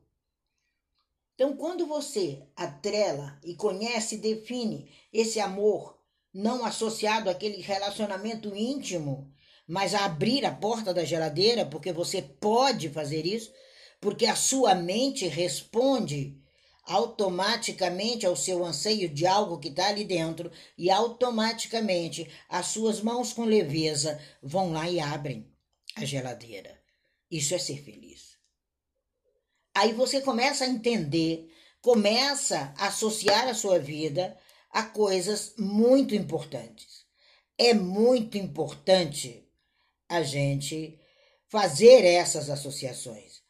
Então, 1.34 1.56
quando 1.56 1.88
você 1.88 2.44
atrela 2.56 3.40
e 3.44 3.56
conhece 3.56 4.16
e 4.16 4.20
define 4.20 4.92
esse 5.14 5.40
amor 5.40 5.98
não 6.34 6.66
associado 6.66 7.30
àquele 7.30 7.62
relacionamento 7.62 8.56
íntimo, 8.56 9.34
mas 9.66 9.96
a 9.96 10.06
abrir 10.06 10.46
a 10.46 10.54
porta 10.54 10.94
da 10.94 11.06
geladeira, 11.06 11.66
porque 11.66 11.94
você 11.94 12.22
pode 12.22 12.90
fazer 12.90 13.26
isso, 13.26 13.52
porque 14.00 14.26
a 14.26 14.36
sua 14.36 14.76
mente 14.76 15.26
responde 15.26 16.38
automaticamente 16.84 18.26
ao 18.26 18.36
seu 18.36 18.66
anseio 18.66 19.08
de 19.08 19.26
algo 19.26 19.60
que 19.60 19.70
está 19.70 19.88
ali 19.88 20.04
dentro 20.04 20.52
e 20.78 20.90
automaticamente 20.90 22.30
as 22.50 22.68
suas 22.68 23.00
mãos 23.00 23.32
com 23.32 23.46
leveza 23.46 24.20
vão 24.44 24.74
lá 24.74 24.90
e 24.90 25.00
abrem 25.00 25.50
a 25.96 26.04
geladeira. 26.04 26.78
Isso 27.30 27.56
é 27.56 27.58
ser 27.58 27.82
feliz. 27.82 28.31
Aí 29.74 29.94
você 29.94 30.22
começa 30.22 30.66
a 30.66 30.68
entender, 30.68 31.50
começa 31.82 32.74
a 32.78 32.88
associar 32.88 33.48
a 33.48 33.54
sua 33.54 33.80
vida 33.80 34.38
a 34.70 34.84
coisas 34.84 35.54
muito 35.58 36.14
importantes. 36.14 37.06
É 37.58 37.74
muito 37.74 38.38
importante 38.38 39.48
a 40.10 40.24
gente 40.24 41.00
fazer 41.48 42.04
essas 42.06 42.50
associações. 42.50 43.42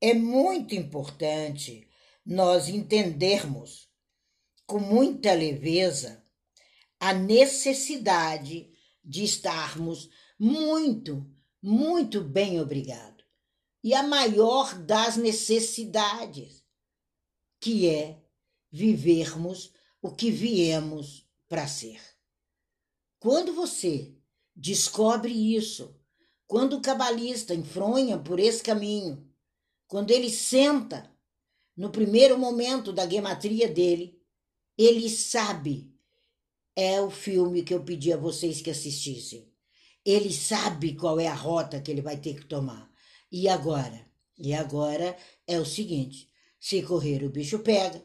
É 0.00 0.14
muito 0.14 0.74
importante 0.74 1.88
nós 2.24 2.68
entendermos 2.68 3.88
com 4.66 4.78
muita 4.78 5.32
leveza 5.32 6.22
a 6.98 7.12
necessidade 7.12 8.70
de 9.04 9.24
estarmos 9.24 10.08
muito, 10.38 11.26
muito 11.60 12.20
bem 12.20 12.60
obrigados 12.60 13.11
e 13.82 13.94
a 13.94 14.02
maior 14.02 14.78
das 14.78 15.16
necessidades, 15.16 16.62
que 17.60 17.88
é 17.88 18.22
vivermos 18.70 19.72
o 20.00 20.10
que 20.10 20.30
viemos 20.30 21.26
para 21.48 21.66
ser. 21.66 22.00
Quando 23.18 23.52
você 23.52 24.14
descobre 24.54 25.32
isso, 25.32 25.94
quando 26.46 26.76
o 26.76 26.82
cabalista 26.82 27.54
enfronha 27.54 28.18
por 28.18 28.38
esse 28.38 28.62
caminho, 28.62 29.26
quando 29.86 30.10
ele 30.10 30.30
senta 30.30 31.10
no 31.76 31.90
primeiro 31.90 32.38
momento 32.38 32.92
da 32.92 33.08
gematria 33.08 33.68
dele, 33.68 34.20
ele 34.76 35.08
sabe. 35.08 35.90
É 36.74 37.00
o 37.00 37.10
filme 37.10 37.62
que 37.62 37.74
eu 37.74 37.84
pedi 37.84 38.12
a 38.12 38.16
vocês 38.16 38.62
que 38.62 38.70
assistissem. 38.70 39.52
Ele 40.04 40.32
sabe 40.32 40.94
qual 40.94 41.20
é 41.20 41.26
a 41.28 41.34
rota 41.34 41.80
que 41.80 41.90
ele 41.90 42.00
vai 42.00 42.16
ter 42.16 42.34
que 42.34 42.46
tomar. 42.46 42.91
E 43.32 43.48
agora? 43.48 44.06
E 44.36 44.52
agora 44.52 45.16
é 45.46 45.58
o 45.58 45.64
seguinte: 45.64 46.30
se 46.60 46.82
correr, 46.82 47.24
o 47.24 47.30
bicho 47.30 47.60
pega. 47.60 48.04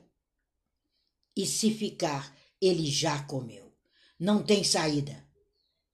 E 1.35 1.45
se 1.45 1.69
ficar, 1.71 2.35
ele 2.61 2.89
já 2.89 3.21
comeu. 3.23 3.75
Não 4.17 4.41
tem 4.41 4.63
saída. 4.63 5.27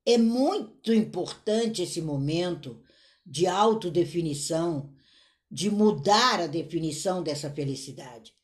É 0.05 0.17
muito 0.17 0.93
importante 0.93 1.81
esse 1.81 2.01
momento 2.01 2.83
de 3.25 3.47
autodefinição, 3.47 4.93
de 5.49 5.69
mudar 5.71 6.39
a 6.39 6.47
definição 6.47 7.23
dessa 7.23 7.49
felicidade. 7.49 8.35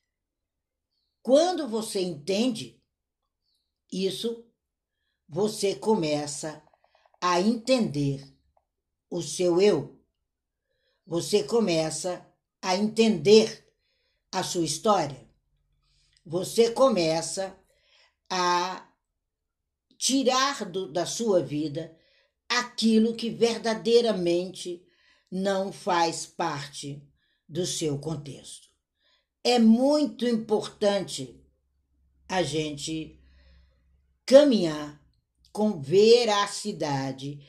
Quando 1.22 1.68
você 1.68 2.02
entende 2.02 2.82
isso, 3.92 4.46
você 5.28 5.76
começa 5.76 6.64
a 7.22 7.40
entender 7.40 8.26
o 9.10 9.22
seu 9.22 9.62
eu 9.62 9.99
você 11.10 11.44
começa 11.44 12.24
a 12.62 12.76
entender 12.76 13.68
a 14.32 14.44
sua 14.44 14.64
história. 14.64 15.28
Você 16.24 16.70
começa 16.70 17.58
a 18.30 18.88
tirar 19.98 20.66
do, 20.66 20.92
da 20.92 21.08
sua 21.08 21.42
vida 21.42 21.98
aquilo 22.48 23.16
que 23.16 23.32
verdadeiramente 23.32 24.86
não 25.32 25.74
faz 25.74 26.28
parte 26.28 27.02
do 27.48 27.66
seu 27.66 27.98
contexto. 27.98 28.68
É 29.44 29.58
muito 29.58 30.28
importante 30.28 31.44
a 32.28 32.44
gente 32.44 33.20
caminhar 34.28 35.04
com 35.52 35.82
veracidade 35.82 37.40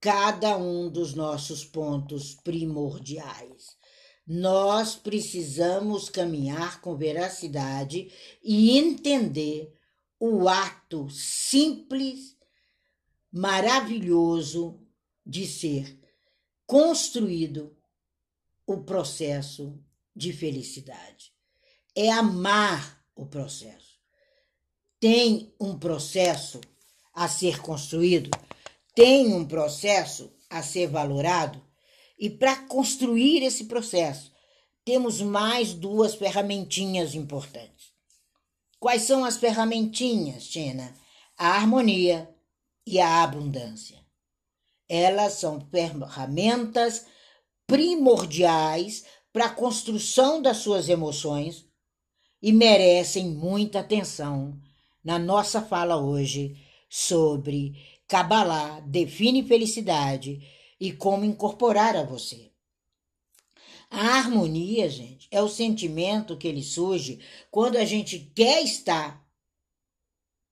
cada 0.00 0.56
um 0.56 0.90
dos 0.90 1.14
nossos 1.14 1.64
pontos 1.64 2.34
primordiais. 2.34 3.76
Nós 4.26 4.96
precisamos 4.96 6.08
caminhar 6.08 6.80
com 6.80 6.96
veracidade 6.96 8.10
e 8.42 8.76
entender 8.76 9.72
o 10.18 10.48
ato 10.48 11.08
simples, 11.10 12.36
maravilhoso 13.32 14.80
de 15.24 15.46
ser 15.46 16.00
construído 16.66 17.76
o 18.66 18.82
processo 18.82 19.78
de 20.14 20.32
felicidade. 20.32 21.32
É 21.94 22.10
amar 22.10 23.04
o 23.14 23.26
processo. 23.26 23.96
Tem 24.98 25.54
um 25.60 25.78
processo 25.78 26.60
a 27.14 27.28
ser 27.28 27.60
construído 27.60 28.30
tem 28.96 29.34
um 29.34 29.46
processo 29.46 30.32
a 30.48 30.62
ser 30.62 30.88
valorado 30.88 31.62
e 32.18 32.30
para 32.30 32.56
construir 32.56 33.42
esse 33.42 33.66
processo 33.66 34.32
temos 34.86 35.20
mais 35.20 35.74
duas 35.74 36.14
ferramentinhas 36.14 37.14
importantes. 37.14 37.92
Quais 38.80 39.02
são 39.02 39.22
as 39.22 39.36
ferramentinhas, 39.36 40.48
Tina? 40.48 40.94
A 41.36 41.48
harmonia 41.48 42.34
e 42.86 42.98
a 42.98 43.22
abundância. 43.22 44.02
Elas 44.88 45.34
são 45.34 45.60
ferramentas 45.70 47.04
primordiais 47.66 49.04
para 49.30 49.46
a 49.46 49.54
construção 49.54 50.40
das 50.40 50.58
suas 50.58 50.88
emoções 50.88 51.66
e 52.40 52.50
merecem 52.50 53.28
muita 53.28 53.80
atenção 53.80 54.58
na 55.04 55.18
nossa 55.18 55.60
fala 55.60 55.98
hoje 55.98 56.56
sobre 56.88 57.95
Kabbalah 58.08 58.80
define 58.80 59.42
felicidade 59.42 60.40
e 60.78 60.92
como 60.92 61.24
incorporar 61.24 61.96
a 61.96 62.04
você. 62.04 62.52
A 63.90 64.18
harmonia, 64.18 64.88
gente, 64.88 65.28
é 65.30 65.40
o 65.40 65.48
sentimento 65.48 66.36
que 66.36 66.48
ele 66.48 66.62
surge 66.62 67.20
quando 67.50 67.76
a 67.76 67.84
gente 67.84 68.18
quer 68.34 68.62
estar 68.62 69.24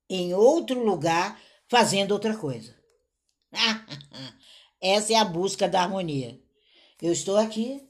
em 0.09 0.33
outro 0.35 0.85
lugar 0.85 1.41
fazendo 1.69 2.13
outra 2.13 2.37
coisa. 2.37 2.75
Essa 4.81 5.15
é 5.15 5.17
a 5.17 5.25
busca 5.25 5.69
da 5.69 5.83
harmonia. 5.83 6.41
Eu 7.01 7.13
estou 7.13 7.37
aqui, 7.37 7.83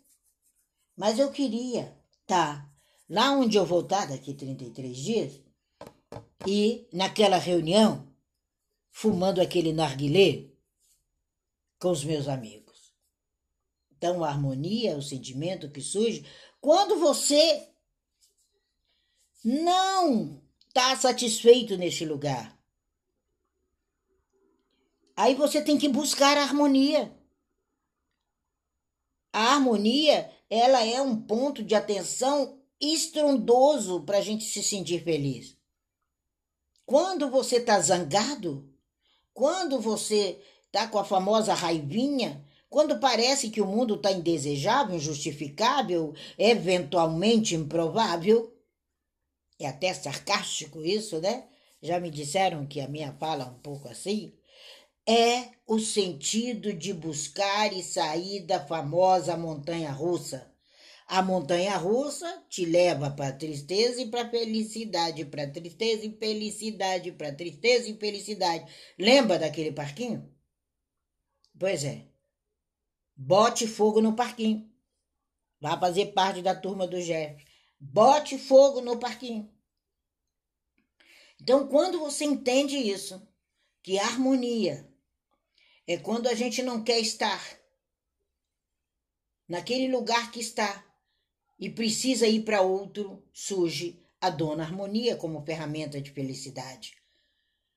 mas 0.96 1.18
eu 1.18 1.30
queria 1.30 1.96
estar 2.20 2.70
lá 3.08 3.32
onde 3.32 3.56
eu 3.56 3.66
voltar 3.66 4.06
daqui 4.06 4.32
33 4.32 4.96
dias 4.96 5.40
e 6.46 6.88
naquela 6.92 7.36
reunião 7.36 8.13
fumando 8.94 9.40
aquele 9.40 9.72
narguilé 9.72 10.52
com 11.80 11.90
os 11.90 12.04
meus 12.04 12.28
amigos. 12.28 12.94
Então, 13.90 14.22
a 14.22 14.28
harmonia 14.28 14.96
o 14.96 15.02
sentimento 15.02 15.68
que 15.68 15.80
surge 15.80 16.24
quando 16.60 16.96
você 17.00 17.70
não 19.44 20.40
está 20.68 20.94
satisfeito 20.96 21.76
neste 21.76 22.04
lugar. 22.06 22.56
Aí 25.16 25.34
você 25.34 25.60
tem 25.60 25.76
que 25.76 25.88
buscar 25.88 26.38
a 26.38 26.42
harmonia. 26.42 27.18
A 29.32 29.54
harmonia, 29.54 30.32
ela 30.48 30.86
é 30.86 31.02
um 31.02 31.20
ponto 31.20 31.64
de 31.64 31.74
atenção 31.74 32.62
estrondoso 32.80 34.04
para 34.04 34.18
a 34.18 34.22
gente 34.22 34.44
se 34.44 34.62
sentir 34.62 35.02
feliz. 35.02 35.58
Quando 36.86 37.28
você 37.28 37.56
está 37.56 37.80
zangado, 37.80 38.72
quando 39.34 39.80
você 39.80 40.40
está 40.66 40.86
com 40.86 40.98
a 40.98 41.04
famosa 41.04 41.52
raivinha, 41.52 42.42
quando 42.70 42.98
parece 42.98 43.50
que 43.50 43.60
o 43.60 43.66
mundo 43.66 43.96
está 43.96 44.10
indesejável, 44.12 44.96
injustificável, 44.96 46.14
eventualmente 46.38 47.54
improvável, 47.54 48.56
é 49.58 49.66
até 49.66 49.92
sarcástico 49.92 50.84
isso, 50.84 51.20
né? 51.20 51.46
Já 51.82 52.00
me 52.00 52.10
disseram 52.10 52.66
que 52.66 52.80
a 52.80 52.88
minha 52.88 53.12
fala 53.12 53.44
é 53.44 53.46
um 53.48 53.58
pouco 53.58 53.88
assim. 53.88 54.32
É 55.06 55.50
o 55.66 55.78
sentido 55.78 56.72
de 56.72 56.92
buscar 56.94 57.72
e 57.72 57.82
sair 57.82 58.40
da 58.40 58.64
famosa 58.64 59.36
montanha 59.36 59.90
russa. 59.90 60.53
A 61.06 61.22
montanha 61.22 61.76
russa 61.76 62.44
te 62.48 62.64
leva 62.64 63.10
para 63.10 63.32
tristeza 63.32 64.00
e 64.00 64.10
para 64.10 64.28
felicidade, 64.28 65.24
para 65.26 65.50
tristeza 65.50 66.06
e 66.06 66.16
felicidade, 66.16 67.12
para 67.12 67.34
tristeza 67.34 67.90
e 67.90 67.96
felicidade. 67.96 68.72
Lembra 68.98 69.38
daquele 69.38 69.70
parquinho? 69.70 70.32
Pois 71.58 71.84
é. 71.84 72.06
Bote 73.14 73.66
fogo 73.66 74.00
no 74.00 74.16
parquinho. 74.16 74.68
Vá 75.60 75.78
fazer 75.78 76.12
parte 76.12 76.42
da 76.42 76.54
turma 76.54 76.86
do 76.86 77.00
Jeff. 77.00 77.44
Bote 77.78 78.38
fogo 78.38 78.80
no 78.80 78.98
parquinho. 78.98 79.52
Então, 81.40 81.68
quando 81.68 82.00
você 82.00 82.24
entende 82.24 82.76
isso, 82.76 83.26
que 83.82 83.98
harmonia 83.98 84.90
é 85.86 85.98
quando 85.98 86.26
a 86.26 86.34
gente 86.34 86.62
não 86.62 86.82
quer 86.82 86.98
estar 86.98 87.42
naquele 89.46 89.88
lugar 89.88 90.30
que 90.30 90.40
está 90.40 90.84
e 91.58 91.70
precisa 91.70 92.26
ir 92.26 92.42
para 92.42 92.62
outro, 92.62 93.22
surge 93.32 94.00
a 94.20 94.30
dona 94.30 94.62
harmonia 94.62 95.16
como 95.16 95.44
ferramenta 95.44 96.00
de 96.00 96.10
felicidade. 96.10 96.96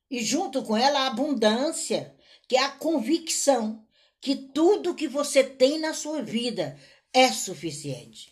E 0.10 0.24
junto 0.24 0.64
com 0.64 0.76
ela 0.78 1.02
a 1.02 1.08
abundância, 1.08 2.16
que 2.48 2.56
é 2.56 2.64
a 2.64 2.70
convicção 2.70 3.84
que 4.22 4.36
tudo 4.36 4.96
que 4.96 5.08
você 5.08 5.44
tem 5.44 5.80
na 5.80 5.94
sua 5.94 6.22
vida 6.22 6.78
é 7.14 7.32
suficiente. 7.32 8.30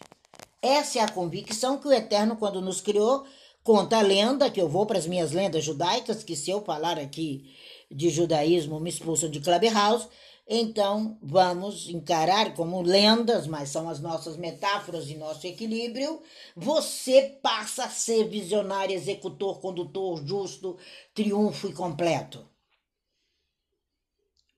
Essa 0.61 0.99
é 0.99 1.01
a 1.01 1.11
convicção 1.11 1.77
que 1.77 1.87
o 1.87 1.93
Eterno, 1.93 2.37
quando 2.37 2.61
nos 2.61 2.81
criou, 2.81 3.25
conta 3.63 3.97
a 3.97 4.01
lenda, 4.01 4.49
que 4.49 4.59
eu 4.59 4.67
vou 4.67 4.85
para 4.85 4.97
as 4.97 5.05
minhas 5.05 5.31
lendas 5.31 5.63
judaicas, 5.63 6.23
que 6.23 6.35
se 6.35 6.49
eu 6.49 6.63
falar 6.63 6.97
aqui 6.97 7.55
de 7.91 8.09
judaísmo 8.09 8.79
me 8.79 8.89
expulsam 8.89 9.29
de 9.29 9.39
Clubhouse, 9.39 10.07
então 10.47 11.17
vamos 11.21 11.89
encarar 11.89 12.53
como 12.53 12.81
lendas, 12.81 13.47
mas 13.47 13.69
são 13.69 13.89
as 13.89 13.99
nossas 13.99 14.37
metáforas 14.37 15.09
e 15.09 15.15
nosso 15.15 15.45
equilíbrio. 15.47 16.21
Você 16.55 17.39
passa 17.41 17.85
a 17.85 17.89
ser 17.89 18.27
visionário, 18.29 18.95
executor, 18.95 19.59
condutor, 19.59 20.25
justo, 20.25 20.77
triunfo 21.13 21.67
e 21.67 21.73
completo 21.73 22.47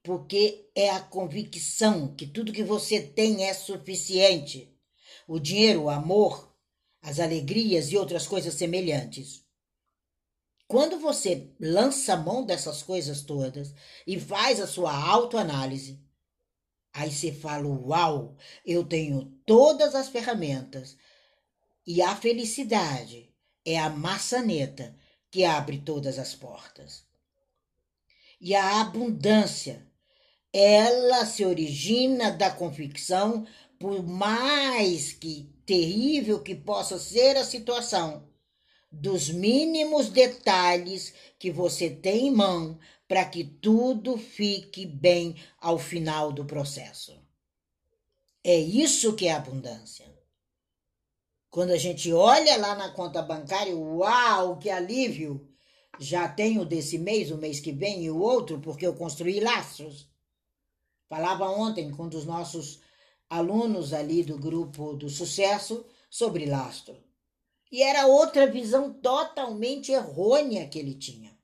porque 0.07 0.69
é 0.73 0.89
a 0.89 1.01
convicção 1.01 2.15
que 2.15 2.25
tudo 2.25 2.53
que 2.53 2.63
você 2.63 3.01
tem 3.01 3.43
é 3.43 3.53
suficiente. 3.53 4.73
O 5.27 5.37
dinheiro, 5.37 5.83
o 5.83 5.89
amor, 5.89 6.55
as 7.01 7.19
alegrias 7.19 7.91
e 7.91 7.97
outras 7.97 8.25
coisas 8.25 8.53
semelhantes. 8.53 9.43
Quando 10.67 10.99
você 10.99 11.49
lança 11.59 12.13
a 12.13 12.17
mão 12.17 12.45
dessas 12.45 12.83
coisas 12.83 13.21
todas 13.21 13.73
e 14.05 14.19
faz 14.19 14.59
a 14.59 14.67
sua 14.67 14.93
autoanálise, 14.93 15.99
aí 16.93 17.09
você 17.09 17.31
fala: 17.31 17.67
Uau, 17.67 18.35
eu 18.65 18.83
tenho 18.83 19.25
todas 19.45 19.95
as 19.95 20.09
ferramentas 20.09 20.97
e 21.85 22.01
a 22.01 22.15
felicidade 22.15 23.33
é 23.63 23.79
a 23.79 23.89
maçaneta 23.89 24.93
que 25.31 25.45
abre 25.45 25.77
todas 25.77 26.19
as 26.19 26.35
portas. 26.35 27.05
E 28.39 28.53
a 28.53 28.81
abundância 28.81 29.87
ela 30.51 31.25
se 31.25 31.45
origina 31.45 32.31
da 32.31 32.49
convicção, 32.49 33.45
por 33.79 34.03
mais 34.03 35.13
que 35.13 35.49
terrível 35.65 36.41
que 36.41 36.55
possa 36.55 36.97
ser 36.97 37.37
a 37.37 37.45
situação, 37.45 38.26
dos 38.91 39.29
mínimos 39.29 40.09
detalhes 40.09 41.13
que 41.37 41.51
você 41.51 41.89
tem 41.89 42.27
em 42.27 42.31
mão 42.31 42.79
para 43.07 43.25
que 43.25 43.43
tudo 43.43 44.17
fique 44.17 44.85
bem 44.85 45.35
ao 45.59 45.77
final 45.77 46.31
do 46.31 46.45
processo. 46.45 47.17
É 48.43 48.57
isso 48.57 49.13
que 49.13 49.27
é 49.27 49.33
abundância. 49.33 50.05
Quando 51.49 51.71
a 51.71 51.77
gente 51.77 52.11
olha 52.11 52.57
lá 52.57 52.75
na 52.75 52.91
conta 52.91 53.21
bancária, 53.21 53.75
uau, 53.75 54.57
que 54.57 54.69
alívio! 54.69 55.47
Já 55.99 56.27
tenho 56.27 56.63
desse 56.63 56.99
mês, 56.99 57.31
o 57.31 57.37
mês 57.37 57.59
que 57.59 57.71
vem 57.71 58.03
e 58.03 58.11
o 58.11 58.19
outro, 58.19 58.59
porque 58.59 58.85
eu 58.85 58.93
construí 58.93 59.39
laços. 59.39 60.07
Falava 61.09 61.49
ontem 61.49 61.89
com 61.89 62.03
um 62.03 62.09
dos 62.09 62.25
nossos 62.25 62.81
alunos 63.29 63.93
ali 63.93 64.23
do 64.23 64.37
grupo 64.37 64.93
do 64.93 65.09
sucesso 65.09 65.85
sobre 66.09 66.45
lastro. 66.45 67.06
E 67.71 67.83
era 67.83 68.07
outra 68.07 68.49
visão 68.49 68.93
totalmente 68.93 69.91
errônea 69.91 70.67
que 70.67 70.79
ele 70.79 70.95
tinha. 70.95 71.37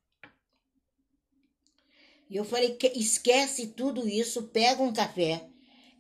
E 2.30 2.36
eu 2.36 2.44
falei: 2.44 2.78
esquece 2.96 3.68
tudo 3.68 4.08
isso, 4.08 4.44
pega 4.44 4.82
um 4.82 4.94
café, 4.94 5.48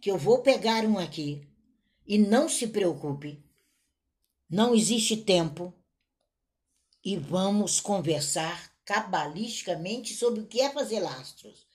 que 0.02 0.10
eu 0.10 0.18
vou 0.18 0.40
pegar 0.40 0.86
um 0.86 0.98
aqui. 0.98 1.48
E 2.06 2.18
não 2.18 2.50
se 2.50 2.68
preocupe, 2.68 3.42
não 4.50 4.76
existe 4.76 5.18
tempo. 5.18 5.74
E 7.04 7.18
vamos 7.18 7.80
conversar 7.82 8.72
cabalisticamente 8.86 10.14
sobre 10.14 10.42
o 10.42 10.46
que 10.46 10.62
é 10.62 10.70
fazer 10.70 11.00
lastros. 11.00 11.66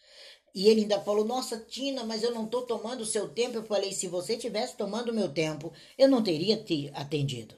E 0.55 0.69
ele 0.69 0.83
ainda 0.83 1.01
falou: 1.01 1.25
Nossa, 1.25 1.59
Tina, 1.59 2.05
mas 2.05 2.23
eu 2.23 2.33
não 2.33 2.47
estou 2.47 2.63
tomando 2.63 3.03
o 3.03 3.07
seu 3.07 3.29
tempo. 3.29 3.57
Eu 3.57 3.65
falei: 3.65 3.93
Se 3.93 4.09
você 4.09 4.37
tivesse 4.37 4.77
tomando 4.77 5.11
o 5.11 5.15
meu 5.15 5.33
tempo, 5.33 5.73
eu 5.97 6.09
não 6.09 6.23
teria 6.23 6.57
te 6.57 6.91
atendido. 6.95 7.55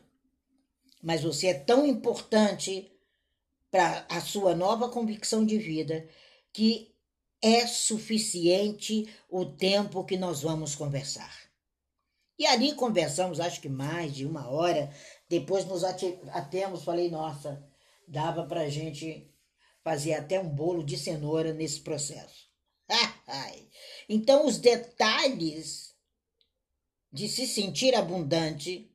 Mas 1.02 1.22
você 1.22 1.48
é 1.48 1.54
tão 1.54 1.86
importante 1.86 2.92
para 3.70 4.06
a 4.08 4.20
sua 4.20 4.54
nova 4.54 4.88
convicção 4.88 5.44
de 5.44 5.56
vida 5.58 6.08
que 6.52 6.94
é 7.40 7.66
suficiente 7.66 9.08
o 9.28 9.46
tempo 9.46 10.04
que 10.04 10.16
nós 10.16 10.42
vamos 10.42 10.74
conversar. 10.74 11.50
E 12.38 12.46
ali 12.46 12.74
conversamos, 12.74 13.38
acho 13.38 13.60
que 13.60 13.68
mais 13.68 14.14
de 14.14 14.26
uma 14.26 14.48
hora. 14.48 14.90
Depois 15.28 15.64
nos 15.66 15.84
atemos, 15.84 16.84
falei: 16.84 17.10
Nossa, 17.10 17.62
dava 18.08 18.44
para 18.44 18.62
a 18.62 18.68
gente 18.68 19.30
fazer 19.82 20.14
até 20.14 20.40
um 20.40 20.48
bolo 20.48 20.82
de 20.82 20.96
cenoura 20.96 21.52
nesse 21.52 21.80
processo. 21.80 22.48
então, 24.08 24.46
os 24.46 24.58
detalhes 24.58 25.94
de 27.12 27.28
se 27.28 27.46
sentir 27.46 27.94
abundante 27.94 28.89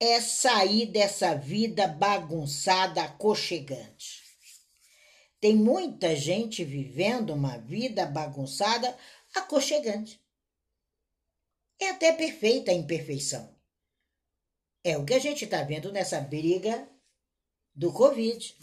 é 0.00 0.20
sair 0.20 0.86
dessa 0.86 1.34
vida 1.34 1.88
bagunçada, 1.88 3.02
aconchegante. 3.02 4.22
Tem 5.40 5.54
muita 5.54 6.16
gente 6.16 6.64
vivendo 6.64 7.30
uma 7.30 7.58
vida 7.58 8.06
bagunçada, 8.06 8.96
aconchegante. 9.34 10.20
É 11.80 11.90
até 11.90 12.12
perfeita 12.12 12.70
a 12.70 12.74
imperfeição. 12.74 13.56
É 14.82 14.96
o 14.96 15.04
que 15.04 15.14
a 15.14 15.18
gente 15.18 15.44
está 15.44 15.62
vendo 15.62 15.92
nessa 15.92 16.20
briga 16.20 16.88
do 17.74 17.92
Covid. 17.92 18.56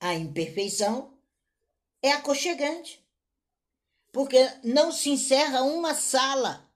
A 0.00 0.14
imperfeição 0.14 1.16
é 2.02 2.10
aconchegante. 2.12 3.04
Porque 4.12 4.38
não 4.62 4.92
se 4.92 5.10
encerra 5.10 5.62
uma 5.62 5.94
sala 5.94 6.68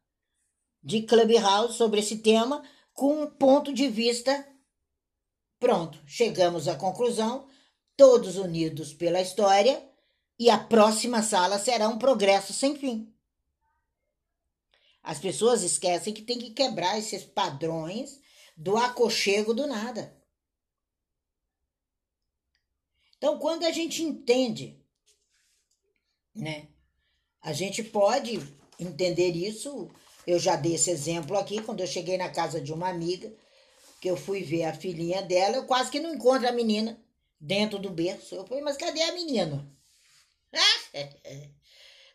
de 0.82 1.02
Clubhouse 1.02 1.76
sobre 1.76 2.00
esse 2.00 2.18
tema 2.18 2.62
com 2.98 3.22
um 3.22 3.30
ponto 3.30 3.72
de 3.72 3.86
vista 3.86 4.44
pronto. 5.60 6.02
Chegamos 6.04 6.66
à 6.66 6.74
conclusão, 6.74 7.48
todos 7.96 8.36
unidos 8.36 8.92
pela 8.92 9.20
história, 9.20 9.88
e 10.36 10.50
a 10.50 10.58
próxima 10.58 11.22
sala 11.22 11.60
será 11.60 11.88
um 11.88 11.96
progresso 11.96 12.52
sem 12.52 12.76
fim. 12.76 13.14
As 15.00 15.20
pessoas 15.20 15.62
esquecem 15.62 16.12
que 16.12 16.22
tem 16.22 16.40
que 16.40 16.50
quebrar 16.50 16.98
esses 16.98 17.22
padrões 17.24 18.20
do 18.56 18.76
aconchego 18.76 19.54
do 19.54 19.68
nada. 19.68 20.20
Então, 23.16 23.38
quando 23.38 23.64
a 23.64 23.70
gente 23.70 24.02
entende 24.02 24.76
né? 26.38 26.68
A 27.40 27.52
gente 27.52 27.82
pode 27.82 28.38
entender 28.78 29.32
isso. 29.32 29.90
Eu 30.28 30.38
já 30.38 30.56
dei 30.56 30.74
esse 30.74 30.90
exemplo 30.90 31.38
aqui 31.38 31.62
quando 31.62 31.80
eu 31.80 31.86
cheguei 31.86 32.18
na 32.18 32.28
casa 32.28 32.60
de 32.60 32.70
uma 32.70 32.90
amiga, 32.90 33.32
que 33.98 34.10
eu 34.10 34.14
fui 34.14 34.42
ver 34.42 34.64
a 34.64 34.74
filhinha 34.74 35.22
dela, 35.22 35.56
eu 35.56 35.64
quase 35.64 35.90
que 35.90 35.98
não 35.98 36.14
encontro 36.14 36.46
a 36.46 36.52
menina 36.52 37.00
dentro 37.40 37.78
do 37.78 37.88
berço. 37.88 38.34
Eu 38.34 38.46
falei, 38.46 38.62
mas 38.62 38.76
cadê 38.76 39.00
a 39.04 39.14
menina? 39.14 39.66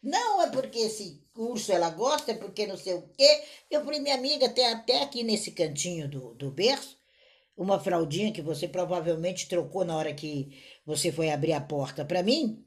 Não 0.03 0.41
é 0.41 0.49
porque 0.51 0.77
esse 0.79 1.25
curso 1.33 1.71
ela 1.71 1.89
gosta, 1.89 2.33
é 2.33 2.35
porque 2.35 2.67
não 2.67 2.75
sei 2.75 2.93
o 2.95 3.07
quê. 3.17 3.43
Eu 3.71 3.85
falei, 3.85 4.01
minha 4.01 4.15
amiga, 4.15 4.49
tem 4.49 4.65
até 4.65 5.01
aqui 5.01 5.23
nesse 5.23 5.51
cantinho 5.51 6.09
do, 6.09 6.33
do 6.33 6.51
berço 6.51 6.97
uma 7.55 7.79
fraldinha 7.79 8.33
que 8.33 8.41
você 8.41 8.67
provavelmente 8.67 9.47
trocou 9.47 9.85
na 9.85 9.95
hora 9.95 10.13
que 10.13 10.61
você 10.85 11.09
foi 11.09 11.29
abrir 11.29 11.53
a 11.53 11.61
porta 11.61 12.03
para 12.03 12.21
mim. 12.21 12.65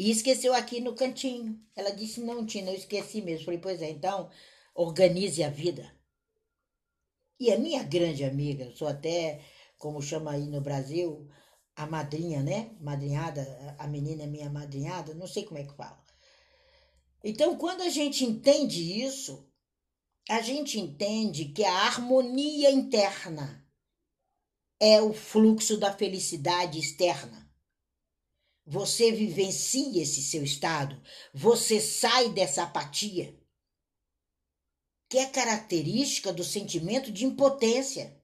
E 0.00 0.10
esqueceu 0.10 0.54
aqui 0.54 0.80
no 0.80 0.94
cantinho. 0.94 1.60
Ela 1.76 1.90
disse: 1.90 2.22
Não, 2.22 2.46
Tina, 2.46 2.70
eu 2.70 2.74
esqueci 2.74 3.20
mesmo. 3.20 3.42
Eu 3.42 3.44
falei: 3.44 3.60
Pois 3.60 3.82
é, 3.82 3.90
então 3.90 4.30
organize 4.74 5.44
a 5.44 5.50
vida. 5.50 5.94
E 7.38 7.52
a 7.52 7.58
minha 7.58 7.82
grande 7.82 8.24
amiga, 8.24 8.74
sou 8.74 8.88
até, 8.88 9.44
como 9.76 10.00
chama 10.00 10.30
aí 10.30 10.46
no 10.46 10.62
Brasil, 10.62 11.28
a 11.76 11.86
madrinha, 11.86 12.42
né? 12.42 12.74
Madrinhada, 12.80 13.76
a 13.78 13.86
menina 13.86 14.22
é 14.22 14.26
minha 14.26 14.48
madrinhada, 14.48 15.12
não 15.12 15.26
sei 15.26 15.44
como 15.44 15.58
é 15.60 15.64
que 15.64 15.76
fala. 15.76 16.02
Então, 17.22 17.58
quando 17.58 17.82
a 17.82 17.90
gente 17.90 18.24
entende 18.24 19.04
isso, 19.04 19.46
a 20.30 20.40
gente 20.40 20.80
entende 20.80 21.52
que 21.52 21.62
a 21.62 21.74
harmonia 21.74 22.70
interna 22.70 23.68
é 24.80 25.02
o 25.02 25.12
fluxo 25.12 25.76
da 25.76 25.92
felicidade 25.92 26.78
externa. 26.78 27.49
Você 28.70 29.10
vivencia 29.10 30.00
esse 30.00 30.22
seu 30.22 30.44
estado, 30.44 31.02
você 31.34 31.80
sai 31.80 32.28
dessa 32.28 32.62
apatia 32.62 33.36
que 35.08 35.18
é 35.18 35.26
característica 35.26 36.32
do 36.32 36.44
sentimento 36.44 37.10
de 37.10 37.26
impotência. 37.26 38.16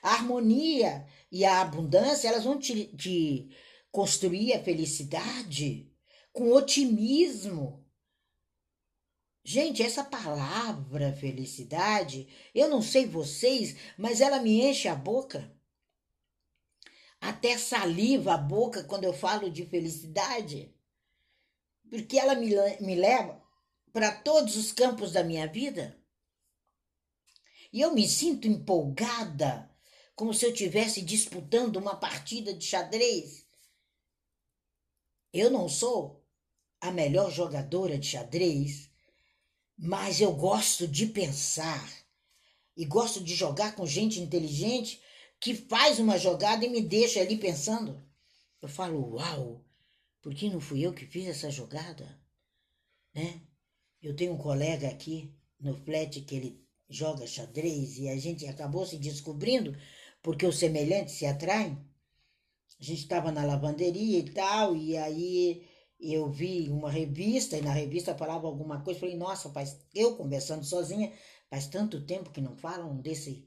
A 0.00 0.12
harmonia 0.12 1.04
e 1.28 1.44
a 1.44 1.60
abundância, 1.60 2.28
elas 2.28 2.44
vão 2.44 2.56
te, 2.56 2.84
te 2.96 3.50
construir 3.90 4.52
a 4.52 4.62
felicidade 4.62 5.92
com 6.32 6.52
otimismo. 6.52 7.84
Gente, 9.42 9.82
essa 9.82 10.04
palavra 10.04 11.12
felicidade, 11.14 12.28
eu 12.54 12.68
não 12.68 12.80
sei 12.80 13.06
vocês, 13.06 13.74
mas 13.98 14.20
ela 14.20 14.38
me 14.38 14.60
enche 14.62 14.86
a 14.86 14.94
boca. 14.94 15.52
Até 17.20 17.58
saliva 17.58 18.34
a 18.34 18.38
boca 18.38 18.84
quando 18.84 19.04
eu 19.04 19.12
falo 19.12 19.50
de 19.50 19.66
felicidade. 19.66 20.74
Porque 21.90 22.18
ela 22.18 22.34
me, 22.34 22.50
me 22.80 22.94
leva 22.94 23.42
para 23.92 24.12
todos 24.12 24.56
os 24.56 24.72
campos 24.72 25.12
da 25.12 25.24
minha 25.24 25.46
vida. 25.46 25.98
E 27.72 27.80
eu 27.80 27.92
me 27.92 28.08
sinto 28.08 28.46
empolgada, 28.46 29.70
como 30.14 30.32
se 30.32 30.44
eu 30.44 30.52
estivesse 30.52 31.02
disputando 31.02 31.76
uma 31.76 31.96
partida 31.96 32.54
de 32.54 32.64
xadrez. 32.64 33.46
Eu 35.32 35.50
não 35.50 35.68
sou 35.68 36.24
a 36.80 36.90
melhor 36.90 37.30
jogadora 37.30 37.98
de 37.98 38.06
xadrez, 38.06 38.90
mas 39.76 40.20
eu 40.20 40.32
gosto 40.32 40.88
de 40.88 41.06
pensar 41.06 41.88
e 42.76 42.84
gosto 42.84 43.22
de 43.22 43.34
jogar 43.34 43.74
com 43.74 43.86
gente 43.86 44.20
inteligente 44.20 45.02
que 45.40 45.54
faz 45.54 45.98
uma 45.98 46.18
jogada 46.18 46.64
e 46.64 46.68
me 46.68 46.80
deixa 46.80 47.20
ali 47.20 47.36
pensando. 47.36 48.02
Eu 48.60 48.68
falo, 48.68 49.14
uau, 49.14 49.64
por 50.20 50.34
que 50.34 50.50
não 50.50 50.60
fui 50.60 50.84
eu 50.84 50.92
que 50.92 51.06
fiz 51.06 51.26
essa 51.26 51.50
jogada? 51.50 52.20
Né? 53.14 53.40
Eu 54.02 54.14
tenho 54.14 54.32
um 54.32 54.38
colega 54.38 54.88
aqui 54.88 55.32
no 55.60 55.74
flat 55.74 56.20
que 56.22 56.34
ele 56.34 56.68
joga 56.88 57.26
xadrez 57.26 57.98
e 57.98 58.08
a 58.08 58.16
gente 58.16 58.46
acabou 58.46 58.86
se 58.86 58.96
descobrindo 58.96 59.76
porque 60.22 60.46
os 60.46 60.58
semelhantes 60.58 61.14
se 61.14 61.26
atraem. 61.26 61.78
A 62.80 62.84
gente 62.84 63.00
estava 63.00 63.32
na 63.32 63.44
lavanderia 63.44 64.18
e 64.18 64.30
tal, 64.30 64.76
e 64.76 64.96
aí 64.96 65.66
eu 65.98 66.30
vi 66.30 66.68
uma 66.70 66.90
revista 66.90 67.56
e 67.56 67.62
na 67.62 67.72
revista 67.72 68.14
falava 68.14 68.46
alguma 68.46 68.80
coisa. 68.82 69.00
Falei, 69.00 69.16
nossa, 69.16 69.50
faz 69.50 69.80
eu 69.94 70.16
conversando 70.16 70.64
sozinha, 70.64 71.12
faz 71.50 71.66
tanto 71.66 72.04
tempo 72.06 72.30
que 72.30 72.40
não 72.40 72.56
falam 72.56 73.00
desse 73.00 73.46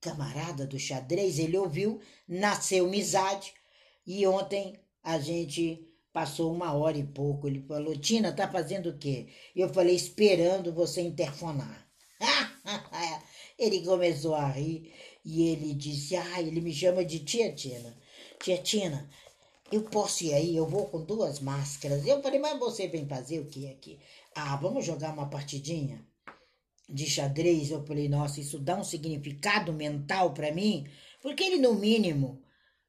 camarada 0.00 0.66
do 0.66 0.78
xadrez. 0.78 1.38
Ele 1.38 1.56
ouviu, 1.56 2.00
nasceu 2.26 2.86
amizade 2.86 3.52
e 4.06 4.26
ontem 4.26 4.80
a 5.02 5.18
gente 5.18 5.90
Passou 6.12 6.52
uma 6.52 6.72
hora 6.72 6.98
e 6.98 7.04
pouco. 7.04 7.46
Ele 7.46 7.62
falou: 7.62 7.96
Tina, 7.96 8.32
tá 8.32 8.48
fazendo 8.48 8.90
o 8.90 8.98
quê? 8.98 9.28
Eu 9.54 9.72
falei: 9.72 9.94
esperando 9.94 10.72
você 10.72 11.00
interfonar. 11.00 11.88
ele 13.58 13.84
começou 13.84 14.34
a 14.34 14.48
rir 14.48 14.92
e 15.24 15.48
ele 15.48 15.74
disse: 15.74 16.16
Ah, 16.16 16.40
ele 16.40 16.60
me 16.60 16.74
chama 16.74 17.04
de 17.04 17.20
tia 17.20 17.52
Tina. 17.54 17.96
Tia 18.42 18.58
Tina, 18.58 19.08
eu 19.70 19.82
posso 19.84 20.24
ir 20.24 20.34
aí? 20.34 20.56
Eu 20.56 20.66
vou 20.66 20.86
com 20.86 21.04
duas 21.04 21.38
máscaras. 21.38 22.04
Eu 22.04 22.20
falei: 22.22 22.40
Mas 22.40 22.58
você 22.58 22.88
vem 22.88 23.06
fazer 23.06 23.38
o 23.38 23.46
que 23.46 23.68
aqui? 23.68 24.00
Ah, 24.34 24.56
vamos 24.56 24.84
jogar 24.84 25.12
uma 25.12 25.30
partidinha 25.30 26.04
de 26.92 27.06
xadrez? 27.06 27.70
Eu 27.70 27.84
falei: 27.84 28.08
Nossa, 28.08 28.40
isso 28.40 28.58
dá 28.58 28.76
um 28.76 28.84
significado 28.84 29.72
mental 29.72 30.32
para 30.32 30.52
mim, 30.52 30.86
porque 31.22 31.44
ele, 31.44 31.58
no 31.58 31.74
mínimo, 31.74 32.42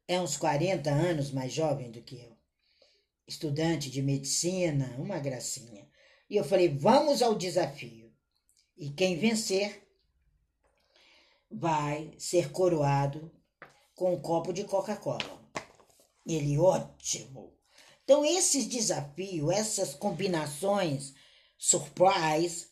é 0.08 0.20
uns 0.20 0.38
40 0.38 0.90
anos 0.90 1.32
mais 1.32 1.54
jovem 1.54 1.92
do 1.92 2.02
que 2.02 2.16
eu 2.20 2.32
estudante 3.32 3.90
de 3.90 4.02
medicina, 4.02 4.94
uma 4.98 5.18
gracinha. 5.20 5.88
E 6.30 6.36
eu 6.36 6.44
falei: 6.44 6.70
vamos 6.70 7.22
ao 7.22 7.34
desafio. 7.36 8.12
E 8.78 8.90
quem 8.90 9.18
vencer 9.18 9.88
vai 11.50 12.14
ser 12.18 12.52
coroado 12.52 13.32
com 13.96 14.14
um 14.14 14.22
copo 14.22 14.52
de 14.52 14.64
Coca-Cola. 14.64 15.42
Ele, 16.26 16.58
ótimo. 16.58 17.54
Então, 18.04 18.26
esses 18.26 18.66
desafios, 18.66 19.50
essas 19.52 19.94
combinações 19.94 21.14
surprise, 21.58 22.68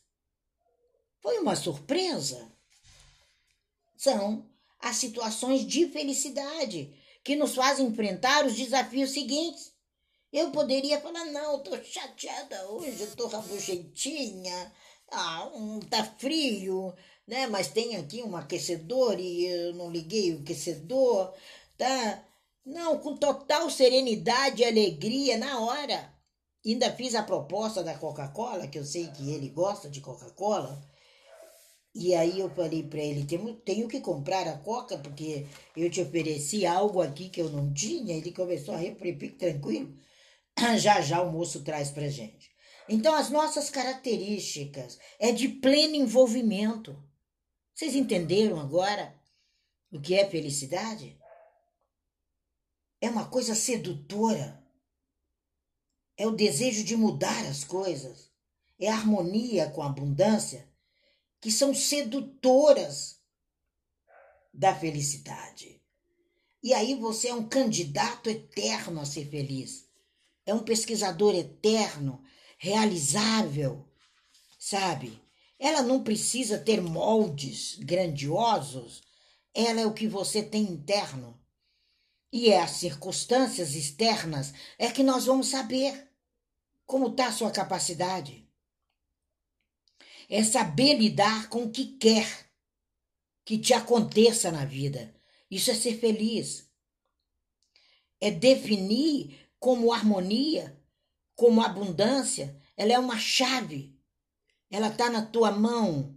foi 1.22 1.40
uma 1.40 1.56
surpresa. 1.56 2.52
São 3.98 4.50
as 4.80 4.96
situações 4.96 5.66
de 5.66 5.88
felicidade 5.90 6.96
que 7.24 7.36
nos 7.36 7.56
fazem 7.56 7.88
enfrentar 7.88 8.46
os 8.46 8.56
desafios 8.56 9.12
seguintes. 9.12 9.74
Eu 10.32 10.52
poderia 10.52 11.02
falar, 11.02 11.26
não, 11.26 11.62
tô 11.64 11.76
chateada 11.84 12.70
hoje, 12.70 13.08
tô 13.16 13.28
rabugentinha, 13.28 14.74
ah, 15.12 15.50
um, 15.56 15.80
tá 15.80 16.04
frio, 16.04 16.94
né? 17.28 17.48
Mas 17.48 17.68
tem 17.68 17.96
aqui 17.96 18.22
um 18.24 18.36
aquecedor 18.36 19.20
e 19.20 19.46
eu 19.46 19.74
não 19.74 19.92
liguei 19.92 20.34
o 20.34 20.42
aquecedor, 20.42 21.34
tá? 21.78 22.24
Não, 22.66 23.00
com 23.00 23.18
total 23.18 23.70
serenidade 23.70 24.62
e 24.62 24.66
alegria 24.66 25.38
na 25.38 25.60
hora. 25.60 26.14
Ainda 26.66 26.92
fiz 26.92 27.16
a 27.16 27.24
proposta 27.24 27.84
da 27.84 27.98
Coca-Cola, 27.98 28.68
que 28.68 28.78
eu 28.78 28.86
sei 28.86 29.08
que 29.08 29.32
ele 29.32 29.50
gosta 29.50 29.90
de 29.90 30.02
Coca-Cola. 30.02 30.80
E 31.94 32.14
aí 32.14 32.40
eu 32.40 32.50
falei 32.52 32.84
para 32.84 33.00
ele, 33.00 33.26
tenho, 33.26 33.56
tenho 33.56 33.88
que 33.88 34.00
comprar 34.00 34.48
a 34.48 34.58
Coca, 34.58 34.98
porque 34.98 35.48
eu 35.76 35.90
te 35.90 36.02
ofereci 36.02 36.66
algo 36.66 37.02
aqui 37.02 37.30
que 37.30 37.42
eu 37.42 37.50
não 37.50 37.74
tinha. 37.74 38.16
Ele 38.16 38.32
começou 38.32 38.76
a 38.76 38.80
fique 38.80 39.30
tranquilo 39.30 39.98
já 40.78 41.02
já 41.02 41.22
o 41.22 41.32
moço 41.32 41.64
traz 41.64 41.90
para 41.90 42.10
gente. 42.10 42.50
Então, 42.88 43.14
as 43.14 43.30
nossas 43.30 43.70
características 43.70 45.00
é 45.20 45.32
de 45.32 45.48
pleno 45.48 45.96
envolvimento. 45.96 46.98
Vocês 47.74 47.96
entenderam 47.96 48.60
agora 48.60 49.16
o 49.92 50.00
que 50.00 50.16
é 50.16 50.30
felicidade? 50.30 51.20
É 53.02 53.10
uma 53.10 53.28
coisa 53.28 53.56
sedutora. 53.56 54.64
É 56.18 56.28
o 56.28 56.36
desejo 56.36 56.84
de 56.84 56.96
mudar 56.96 57.46
as 57.48 57.64
coisas. 57.64 58.30
É 58.80 58.90
harmonia 58.90 59.70
com 59.70 59.82
a 59.82 59.88
abundância 59.88 60.69
que 61.42 61.52
são 61.52 61.74
sedutoras 61.74 63.20
da 64.54 64.76
felicidade. 64.76 65.82
E 66.62 66.74
aí 66.74 66.96
você 66.96 67.30
é 67.30 67.34
um 67.34 67.48
candidato 67.48 68.30
eterno 68.30 69.00
a 69.00 69.06
ser 69.06 69.30
feliz 69.30 69.90
é 70.50 70.54
um 70.54 70.60
pesquisador 70.60 71.36
eterno, 71.36 72.24
realizável, 72.58 73.88
sabe? 74.58 75.22
Ela 75.60 75.84
não 75.84 76.04
precisa 76.04 76.58
ter 76.58 76.82
moldes 76.82 77.78
grandiosos, 77.80 79.04
ela 79.54 79.80
é 79.82 79.86
o 79.86 79.94
que 79.94 80.08
você 80.08 80.42
tem 80.42 80.64
interno. 80.64 81.40
E 82.32 82.50
é 82.50 82.60
as 82.60 82.72
circunstâncias 82.72 83.76
externas 83.76 84.54
é 84.78 84.90
que 84.90 85.04
nós 85.04 85.26
vamos 85.26 85.48
saber 85.48 86.10
como 86.86 87.10
está 87.10 87.28
a 87.28 87.32
sua 87.32 87.52
capacidade. 87.52 88.49
É 90.30 90.44
saber 90.44 90.94
lidar 90.94 91.50
com 91.50 91.64
o 91.64 91.72
que 91.72 91.86
quer 91.98 92.50
que 93.44 93.58
te 93.58 93.74
aconteça 93.74 94.52
na 94.52 94.64
vida. 94.64 95.12
Isso 95.50 95.72
é 95.72 95.74
ser 95.74 96.00
feliz. 96.00 96.70
É 98.22 98.30
definir 98.30 99.50
como 99.60 99.92
harmonia, 99.92 100.80
como 101.36 101.62
abundância, 101.62 102.56
ela 102.78 102.94
é 102.94 103.00
uma 103.00 103.18
chave. 103.18 103.98
Ela 104.70 104.90
está 104.90 105.10
na 105.10 105.26
tua 105.26 105.52
mão. 105.52 106.16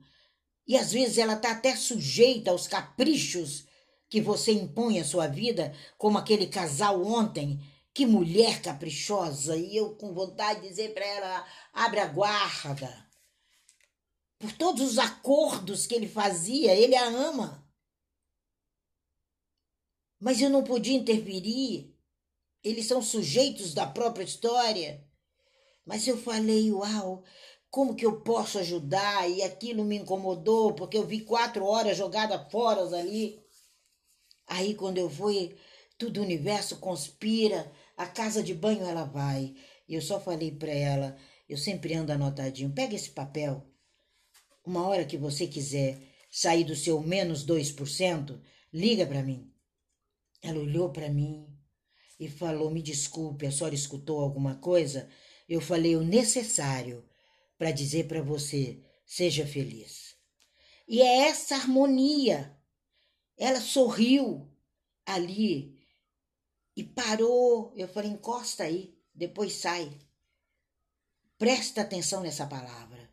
E 0.66 0.76
às 0.76 0.92
vezes 0.92 1.16
ela 1.16 1.32
está 1.32 1.52
até 1.52 1.74
sujeita 1.74 2.50
aos 2.50 2.66
caprichos 2.66 3.66
que 4.08 4.20
você 4.20 4.52
impõe 4.52 5.00
à 5.00 5.04
sua 5.04 5.26
vida, 5.26 5.74
como 5.96 6.18
aquele 6.18 6.46
casal 6.46 7.02
ontem 7.02 7.58
Que 7.94 8.06
mulher 8.06 8.60
caprichosa! 8.62 9.56
E 9.56 9.76
eu 9.76 9.94
com 9.96 10.14
vontade 10.14 10.62
de 10.62 10.68
dizer 10.68 10.94
para 10.94 11.04
ela: 11.04 11.46
abre 11.72 12.00
a 12.00 12.06
guarda. 12.06 13.11
Por 14.42 14.50
todos 14.50 14.82
os 14.82 14.98
acordos 14.98 15.86
que 15.86 15.94
ele 15.94 16.08
fazia, 16.08 16.74
ele 16.74 16.96
a 16.96 17.06
ama. 17.06 17.64
Mas 20.18 20.40
eu 20.40 20.50
não 20.50 20.64
podia 20.64 20.96
interferir. 20.96 21.96
Eles 22.60 22.86
são 22.86 23.00
sujeitos 23.00 23.72
da 23.72 23.86
própria 23.86 24.24
história. 24.24 25.06
Mas 25.86 26.08
eu 26.08 26.18
falei: 26.18 26.72
uau, 26.72 27.22
como 27.70 27.94
que 27.94 28.04
eu 28.04 28.20
posso 28.22 28.58
ajudar? 28.58 29.30
E 29.30 29.44
aquilo 29.44 29.84
me 29.84 29.96
incomodou, 29.96 30.74
porque 30.74 30.98
eu 30.98 31.06
vi 31.06 31.20
quatro 31.20 31.64
horas 31.64 31.96
jogadas 31.96 32.50
fora 32.50 32.80
ali. 32.98 33.40
Aí, 34.48 34.74
quando 34.74 34.98
eu 34.98 35.08
fui, 35.08 35.56
tudo 35.96 36.18
o 36.18 36.24
universo 36.24 36.78
conspira 36.80 37.72
a 37.96 38.06
casa 38.06 38.42
de 38.42 38.54
banho 38.54 38.84
ela 38.84 39.04
vai. 39.04 39.54
E 39.88 39.94
eu 39.94 40.02
só 40.02 40.18
falei 40.18 40.50
para 40.50 40.72
ela, 40.72 41.16
eu 41.48 41.56
sempre 41.56 41.94
ando 41.94 42.10
anotadinho, 42.10 42.74
pega 42.74 42.96
esse 42.96 43.10
papel. 43.10 43.71
Uma 44.64 44.86
hora 44.86 45.04
que 45.04 45.16
você 45.16 45.46
quiser 45.46 46.00
sair 46.30 46.64
do 46.64 46.74
seu 46.74 47.00
menos 47.00 47.44
2%, 47.44 48.40
liga 48.72 49.06
para 49.06 49.22
mim. 49.22 49.52
Ela 50.40 50.60
olhou 50.60 50.90
para 50.90 51.08
mim 51.08 51.46
e 52.18 52.28
falou: 52.28 52.70
Me 52.70 52.82
desculpe, 52.82 53.46
a 53.46 53.52
senhora 53.52 53.74
escutou 53.74 54.20
alguma 54.20 54.56
coisa? 54.56 55.08
Eu 55.48 55.60
falei 55.60 55.96
o 55.96 56.04
necessário 56.04 57.04
para 57.58 57.70
dizer 57.70 58.08
para 58.08 58.22
você: 58.22 58.82
seja 59.04 59.46
feliz. 59.46 60.16
E 60.88 61.00
é 61.00 61.28
essa 61.28 61.54
harmonia. 61.54 62.56
Ela 63.36 63.60
sorriu 63.60 64.50
ali 65.04 65.78
e 66.76 66.82
parou. 66.82 67.72
Eu 67.76 67.88
falei: 67.88 68.10
encosta 68.10 68.64
aí, 68.64 68.96
depois 69.14 69.54
sai. 69.54 69.90
Presta 71.38 71.82
atenção 71.82 72.22
nessa 72.22 72.46
palavra. 72.46 73.10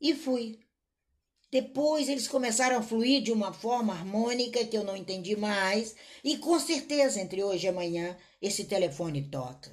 E 0.00 0.14
fui. 0.14 0.61
Depois 1.52 2.08
eles 2.08 2.26
começaram 2.26 2.78
a 2.78 2.82
fluir 2.82 3.22
de 3.22 3.30
uma 3.30 3.52
forma 3.52 3.92
harmônica 3.92 4.64
que 4.64 4.74
eu 4.74 4.82
não 4.82 4.96
entendi 4.96 5.36
mais, 5.36 5.94
e 6.24 6.38
com 6.38 6.58
certeza 6.58 7.20
entre 7.20 7.44
hoje 7.44 7.66
e 7.66 7.68
amanhã 7.68 8.16
esse 8.40 8.64
telefone 8.64 9.28
toca. 9.28 9.70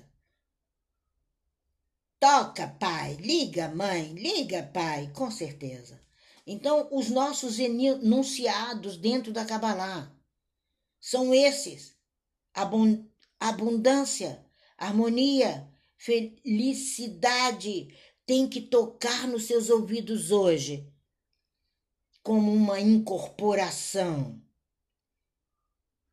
Toca, 2.19 2.67
pai, 2.67 3.13
liga, 3.13 3.69
mãe, 3.69 4.11
liga, 4.11 4.61
pai, 4.73 5.09
com 5.15 5.31
certeza. 5.31 6.01
Então, 6.45 6.89
os 6.91 7.09
nossos 7.09 7.57
enunciados 7.59 8.97
dentro 8.97 9.31
da 9.31 9.45
Kabbalah 9.45 10.13
são 10.99 11.33
esses: 11.33 11.95
abundância, 13.39 14.45
harmonia, 14.77 15.65
felicidade. 15.95 17.87
Tem 18.25 18.49
que 18.49 18.59
tocar 18.59 19.29
nos 19.29 19.45
seus 19.45 19.69
ouvidos 19.69 20.29
hoje 20.29 20.91
como 22.21 22.53
uma 22.53 22.79
incorporação. 22.79 24.41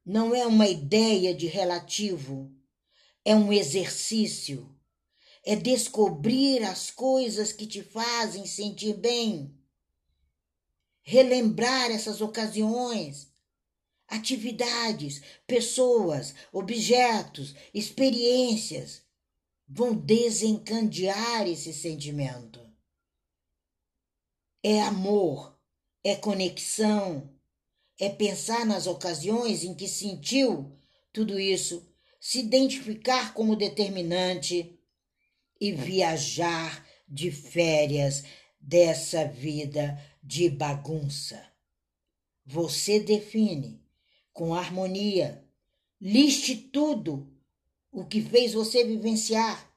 Não 0.05 0.35
é 0.35 0.47
uma 0.47 0.69
ideia 0.69 1.35
de 1.35 1.47
relativo, 1.47 2.53
é 3.25 3.35
um 3.35 3.53
exercício. 3.53 4.73
É 5.45 5.55
descobrir 5.55 6.65
as 6.65 6.91
coisas 6.91 7.53
que 7.53 7.67
te 7.67 7.83
fazem 7.83 8.47
sentir 8.47 8.95
bem. 8.95 9.57
Relembrar 11.03 11.91
essas 11.91 12.21
ocasiões 12.21 13.31
atividades, 14.09 15.21
pessoas, 15.47 16.35
objetos, 16.53 17.55
experiências 17.75 19.03
vão 19.69 19.95
desencandear 19.95 21.47
esse 21.47 21.73
sentimento. 21.73 22.61
É 24.63 24.81
amor, 24.83 25.56
é 26.09 26.15
conexão, 26.15 27.29
é 27.99 28.09
pensar 28.09 28.65
nas 28.65 28.87
ocasiões 28.87 29.65
em 29.65 29.75
que 29.75 29.89
sentiu 29.89 30.79
tudo 31.13 31.41
isso, 31.41 31.85
se 32.21 32.39
identificar 32.39 33.35
como 33.35 33.57
determinante 33.57 34.79
e 35.61 35.73
viajar 35.73 36.87
de 37.09 37.33
férias 37.33 38.23
dessa 38.61 39.25
vida 39.25 40.01
de 40.23 40.49
bagunça. 40.49 41.45
Você 42.45 43.01
define 43.01 43.83
com 44.33 44.55
harmonia. 44.55 45.45
Liste 46.01 46.55
tudo 46.55 47.33
o 47.91 48.05
que 48.05 48.23
fez 48.23 48.53
você 48.53 48.85
vivenciar, 48.85 49.75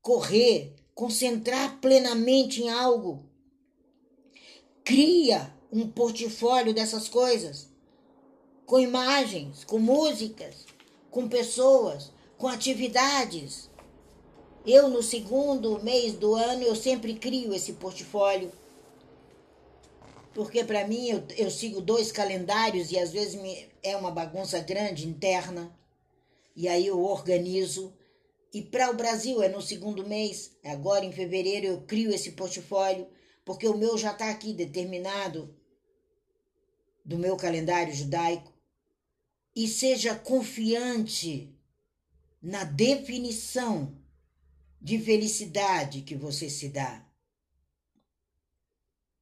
correr, 0.00 0.76
concentrar 0.94 1.80
plenamente 1.80 2.62
em 2.62 2.70
algo. 2.70 3.33
Cria 4.84 5.52
um 5.72 5.88
portfólio 5.88 6.74
dessas 6.74 7.08
coisas, 7.08 7.68
com 8.66 8.78
imagens, 8.78 9.64
com 9.64 9.78
músicas, 9.78 10.66
com 11.10 11.28
pessoas, 11.28 12.12
com 12.38 12.46
atividades. 12.46 13.70
Eu, 14.66 14.88
no 14.88 15.02
segundo 15.02 15.82
mês 15.82 16.12
do 16.12 16.34
ano, 16.34 16.62
eu 16.62 16.76
sempre 16.76 17.14
crio 17.14 17.52
esse 17.52 17.72
portfólio 17.72 18.52
porque 20.34 20.64
para 20.64 20.86
mim 20.86 21.08
eu, 21.08 21.22
eu 21.38 21.50
sigo 21.50 21.80
dois 21.80 22.10
calendários 22.10 22.90
e 22.90 22.98
às 22.98 23.12
vezes 23.12 23.40
me, 23.40 23.68
é 23.82 23.96
uma 23.96 24.10
bagunça 24.10 24.58
grande 24.58 25.06
interna, 25.06 25.72
e 26.56 26.68
aí 26.68 26.88
eu 26.88 27.00
organizo. 27.00 27.94
E 28.52 28.60
para 28.60 28.90
o 28.90 28.94
Brasil 28.94 29.42
é 29.42 29.48
no 29.48 29.62
segundo 29.62 30.06
mês, 30.06 30.50
agora 30.64 31.04
em 31.04 31.12
fevereiro 31.12 31.66
eu 31.66 31.80
crio 31.82 32.12
esse 32.12 32.32
portfólio, 32.32 33.06
porque 33.44 33.68
o 33.68 33.76
meu 33.76 33.98
já 33.98 34.12
está 34.12 34.30
aqui 34.30 34.52
determinado 34.52 35.52
do 37.04 37.18
meu 37.18 37.36
calendário 37.36 37.92
judaico. 37.94 38.52
E 39.54 39.68
seja 39.68 40.16
confiante 40.16 41.54
na 42.42 42.64
definição 42.64 43.96
de 44.80 44.98
felicidade 44.98 46.00
que 46.02 46.16
você 46.16 46.50
se 46.50 46.68
dá. 46.68 47.08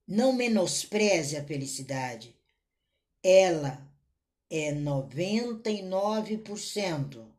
Não 0.07 0.33
menospreze 0.33 1.37
a 1.37 1.45
felicidade. 1.45 2.35
Ela 3.23 3.87
é 4.49 4.73
99% 4.75 7.31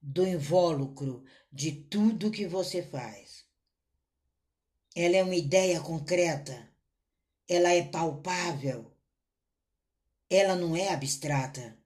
do 0.00 0.24
invólucro 0.26 1.24
de 1.52 1.72
tudo 1.72 2.30
que 2.30 2.46
você 2.46 2.82
faz. 2.82 3.27
Ela 5.00 5.18
é 5.18 5.22
uma 5.22 5.36
ideia 5.36 5.80
concreta. 5.80 6.68
Ela 7.48 7.72
é 7.72 7.84
palpável. 7.84 8.92
Ela 10.28 10.56
não 10.56 10.74
é 10.74 10.88
abstrata. 10.88 11.78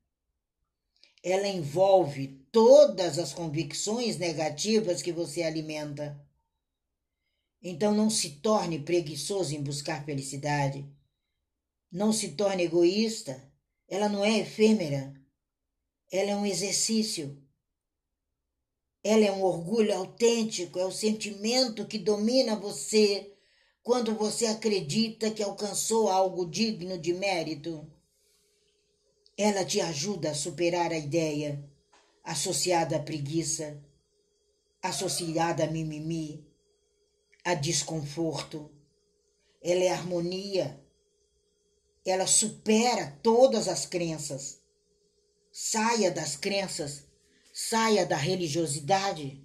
Ela 1.22 1.46
envolve 1.46 2.42
todas 2.50 3.18
as 3.18 3.34
convicções 3.34 4.16
negativas 4.16 5.02
que 5.02 5.12
você 5.12 5.42
alimenta. 5.42 6.26
Então 7.62 7.94
não 7.94 8.08
se 8.08 8.30
torne 8.36 8.78
preguiçoso 8.78 9.54
em 9.54 9.62
buscar 9.62 10.06
felicidade. 10.06 10.90
Não 11.90 12.14
se 12.14 12.30
torne 12.30 12.62
egoísta. 12.62 13.46
Ela 13.88 14.08
não 14.08 14.24
é 14.24 14.38
efêmera. 14.38 15.14
Ela 16.10 16.30
é 16.30 16.36
um 16.36 16.46
exercício. 16.46 17.41
Ela 19.04 19.24
é 19.24 19.32
um 19.32 19.42
orgulho 19.42 19.96
autêntico, 19.96 20.78
é 20.78 20.84
o 20.84 20.92
sentimento 20.92 21.86
que 21.86 21.98
domina 21.98 22.54
você 22.54 23.32
quando 23.82 24.14
você 24.14 24.46
acredita 24.46 25.30
que 25.30 25.42
alcançou 25.42 26.08
algo 26.08 26.48
digno 26.48 26.96
de 26.96 27.12
mérito. 27.12 27.90
Ela 29.36 29.64
te 29.64 29.80
ajuda 29.80 30.30
a 30.30 30.34
superar 30.34 30.92
a 30.92 30.98
ideia 30.98 31.62
associada 32.22 32.96
à 32.96 33.00
preguiça, 33.00 33.82
associada 34.80 35.64
a 35.64 35.66
mimimi, 35.66 36.46
a 37.44 37.54
desconforto, 37.54 38.70
ela 39.60 39.82
é 39.82 39.88
harmonia, 39.88 40.80
ela 42.04 42.26
supera 42.26 43.18
todas 43.22 43.68
as 43.68 43.86
crenças. 43.86 44.60
Saia 45.52 46.10
das 46.10 46.36
crenças, 46.36 47.04
saia 47.68 48.04
da 48.04 48.16
religiosidade 48.16 49.40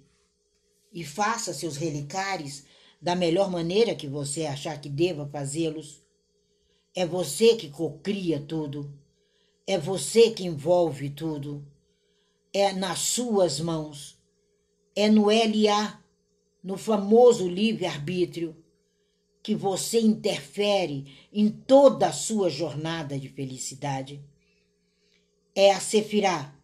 e 0.92 1.04
faça 1.04 1.54
seus 1.54 1.76
relicários 1.76 2.64
da 3.00 3.14
melhor 3.14 3.50
maneira 3.50 3.94
que 3.94 4.08
você 4.08 4.44
achar 4.44 4.80
que 4.80 4.88
deva 4.88 5.28
fazê-los. 5.28 6.02
É 6.94 7.06
você 7.06 7.54
que 7.54 7.70
cocria 7.70 8.40
tudo, 8.40 8.92
é 9.66 9.78
você 9.78 10.30
que 10.30 10.44
envolve 10.44 11.10
tudo, 11.10 11.64
é 12.52 12.72
nas 12.72 12.98
suas 12.98 13.60
mãos, 13.60 14.18
é 14.96 15.08
no 15.08 15.26
LA 15.26 16.02
no 16.62 16.76
famoso 16.76 17.46
livre-arbítrio, 17.46 18.56
que 19.40 19.54
você 19.54 20.00
interfere 20.00 21.28
em 21.32 21.48
toda 21.48 22.08
a 22.08 22.12
sua 22.12 22.50
jornada 22.50 23.18
de 23.18 23.28
felicidade. 23.28 24.22
É 25.54 25.72
a 25.72 25.80
Sefirá, 25.80 26.57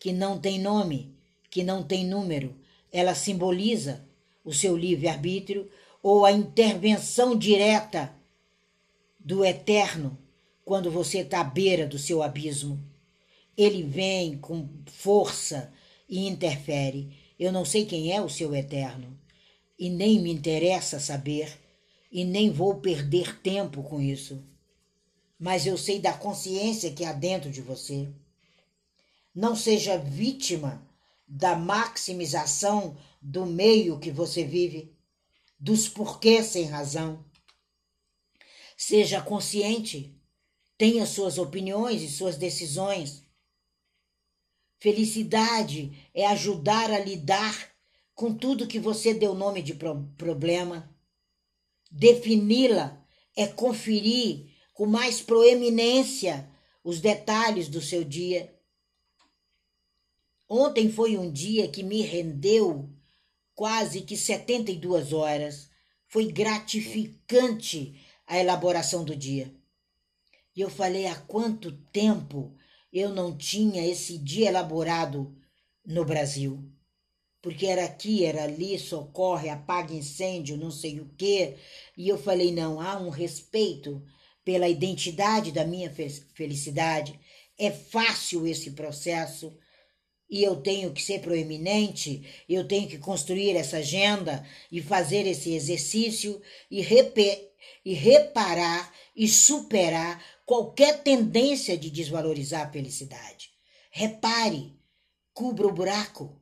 que 0.00 0.12
não 0.12 0.40
tem 0.40 0.58
nome, 0.58 1.14
que 1.50 1.62
não 1.62 1.84
tem 1.84 2.04
número, 2.06 2.56
ela 2.90 3.14
simboliza 3.14 4.04
o 4.42 4.52
seu 4.52 4.76
livre-arbítrio 4.76 5.70
ou 6.02 6.24
a 6.24 6.32
intervenção 6.32 7.36
direta 7.36 8.12
do 9.18 9.44
eterno 9.44 10.18
quando 10.64 10.90
você 10.90 11.18
está 11.18 11.42
à 11.42 11.44
beira 11.44 11.86
do 11.86 11.98
seu 11.98 12.22
abismo. 12.22 12.82
Ele 13.56 13.82
vem 13.82 14.38
com 14.38 14.66
força 14.86 15.70
e 16.08 16.26
interfere. 16.26 17.14
Eu 17.38 17.52
não 17.52 17.64
sei 17.64 17.84
quem 17.84 18.10
é 18.12 18.22
o 18.22 18.28
seu 18.28 18.54
eterno 18.54 19.18
e 19.78 19.90
nem 19.90 20.18
me 20.18 20.32
interessa 20.32 20.98
saber 20.98 21.58
e 22.10 22.24
nem 22.24 22.50
vou 22.50 22.76
perder 22.76 23.38
tempo 23.40 23.82
com 23.82 24.00
isso. 24.00 24.42
Mas 25.38 25.66
eu 25.66 25.76
sei 25.76 25.98
da 25.98 26.12
consciência 26.12 26.90
que 26.90 27.04
há 27.04 27.12
dentro 27.12 27.50
de 27.50 27.60
você. 27.60 28.08
Não 29.34 29.54
seja 29.54 29.96
vítima 29.96 30.86
da 31.26 31.54
maximização 31.54 32.96
do 33.22 33.46
meio 33.46 33.98
que 33.98 34.10
você 34.10 34.42
vive, 34.42 34.92
dos 35.58 35.88
porquês 35.88 36.46
sem 36.46 36.64
razão. 36.64 37.24
Seja 38.76 39.20
consciente, 39.20 40.18
tenha 40.76 41.06
suas 41.06 41.38
opiniões 41.38 42.02
e 42.02 42.08
suas 42.08 42.36
decisões. 42.36 43.22
Felicidade 44.78 46.08
é 46.14 46.26
ajudar 46.26 46.90
a 46.90 46.98
lidar 46.98 47.70
com 48.14 48.34
tudo 48.34 48.66
que 48.66 48.80
você 48.80 49.14
deu 49.14 49.34
nome 49.34 49.62
de 49.62 49.74
problema. 49.74 50.94
Defini-la 51.90 53.02
é 53.36 53.46
conferir 53.46 54.50
com 54.72 54.86
mais 54.86 55.20
proeminência 55.20 56.50
os 56.82 57.00
detalhes 57.00 57.68
do 57.68 57.80
seu 57.80 58.02
dia. 58.02 58.58
Ontem 60.50 60.90
foi 60.90 61.16
um 61.16 61.30
dia 61.30 61.68
que 61.68 61.82
me 61.82 62.02
rendeu 62.02 62.90
quase 63.54 64.02
que 64.02 64.16
72 64.16 65.12
horas. 65.12 65.70
Foi 66.08 66.30
gratificante 66.32 68.00
a 68.26 68.38
elaboração 68.38 69.04
do 69.04 69.14
dia. 69.14 69.54
E 70.54 70.60
eu 70.60 70.68
falei 70.68 71.06
há 71.06 71.14
quanto 71.14 71.72
tempo 71.92 72.54
eu 72.92 73.10
não 73.10 73.36
tinha 73.36 73.86
esse 73.86 74.18
dia 74.18 74.48
elaborado 74.48 75.34
no 75.86 76.04
Brasil 76.04 76.70
porque 77.42 77.66
era 77.66 77.84
aqui, 77.84 78.24
era 78.24 78.44
ali, 78.44 78.78
socorre, 78.78 79.48
apaga 79.48 79.94
incêndio, 79.94 80.56
não 80.56 80.70
sei 80.70 81.00
o 81.00 81.10
quê. 81.16 81.56
E 81.96 82.08
eu 82.08 82.18
falei: 82.18 82.52
não, 82.52 82.80
há 82.80 82.98
um 82.98 83.08
respeito 83.08 84.02
pela 84.44 84.68
identidade 84.68 85.52
da 85.52 85.64
minha 85.64 85.90
felicidade. 86.34 87.18
É 87.58 87.70
fácil 87.70 88.46
esse 88.46 88.72
processo 88.72 89.56
e 90.30 90.42
eu 90.42 90.56
tenho 90.56 90.92
que 90.92 91.02
ser 91.02 91.20
proeminente, 91.20 92.24
eu 92.48 92.66
tenho 92.66 92.88
que 92.88 92.98
construir 92.98 93.56
essa 93.56 93.78
agenda 93.78 94.46
e 94.70 94.80
fazer 94.80 95.26
esse 95.26 95.52
exercício 95.52 96.40
e, 96.70 96.86
e 97.84 97.94
reparar 97.94 98.94
e 99.16 99.26
superar 99.28 100.22
qualquer 100.46 101.02
tendência 101.02 101.76
de 101.76 101.90
desvalorizar 101.90 102.68
a 102.68 102.70
felicidade. 102.70 103.50
Repare, 103.90 104.78
cubra 105.34 105.66
o 105.66 105.72
buraco 105.72 106.40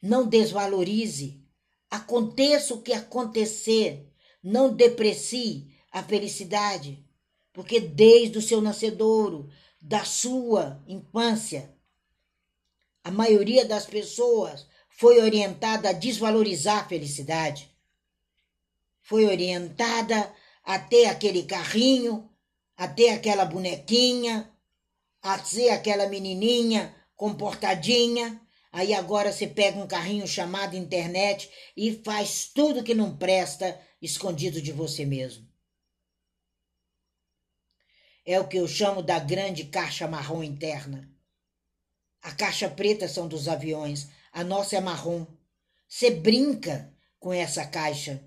não 0.00 0.26
desvalorize. 0.26 1.44
Aconteça 1.90 2.74
o 2.74 2.82
que 2.82 2.92
acontecer, 2.92 4.12
não 4.42 4.74
deprecie 4.74 5.74
a 5.90 6.02
felicidade, 6.02 7.04
porque 7.52 7.80
desde 7.80 8.38
o 8.38 8.42
seu 8.42 8.60
nascedouro, 8.60 9.48
da 9.80 10.04
sua 10.04 10.82
infância, 10.86 11.74
a 13.08 13.10
maioria 13.10 13.64
das 13.64 13.86
pessoas 13.86 14.66
foi 14.90 15.18
orientada 15.22 15.88
a 15.88 15.94
desvalorizar 15.94 16.84
a 16.84 16.88
felicidade. 16.88 17.74
Foi 19.00 19.24
orientada 19.24 20.30
a 20.62 20.78
ter 20.78 21.06
aquele 21.06 21.44
carrinho, 21.44 22.30
a 22.76 22.86
ter 22.86 23.08
aquela 23.08 23.46
bonequinha, 23.46 24.52
a 25.22 25.38
ser 25.38 25.70
aquela 25.70 26.06
menininha 26.06 26.94
comportadinha, 27.16 28.38
Aí 28.70 28.92
agora 28.92 29.32
você 29.32 29.46
pega 29.46 29.78
um 29.78 29.86
carrinho 29.86 30.28
chamado 30.28 30.76
internet 30.76 31.50
e 31.74 32.02
faz 32.04 32.50
tudo 32.54 32.84
que 32.84 32.94
não 32.94 33.16
presta 33.16 33.80
escondido 34.00 34.60
de 34.60 34.72
você 34.72 35.06
mesmo. 35.06 35.48
É 38.26 38.38
o 38.38 38.46
que 38.46 38.58
eu 38.58 38.68
chamo 38.68 39.02
da 39.02 39.18
grande 39.18 39.64
caixa 39.64 40.06
marrom 40.06 40.44
interna. 40.44 41.17
A 42.28 42.34
caixa 42.34 42.68
preta 42.68 43.08
são 43.08 43.26
dos 43.26 43.48
aviões, 43.48 44.10
a 44.30 44.44
nossa 44.44 44.76
é 44.76 44.80
marrom. 44.82 45.26
Você 45.88 46.10
brinca 46.10 46.94
com 47.18 47.32
essa 47.32 47.66
caixa. 47.66 48.22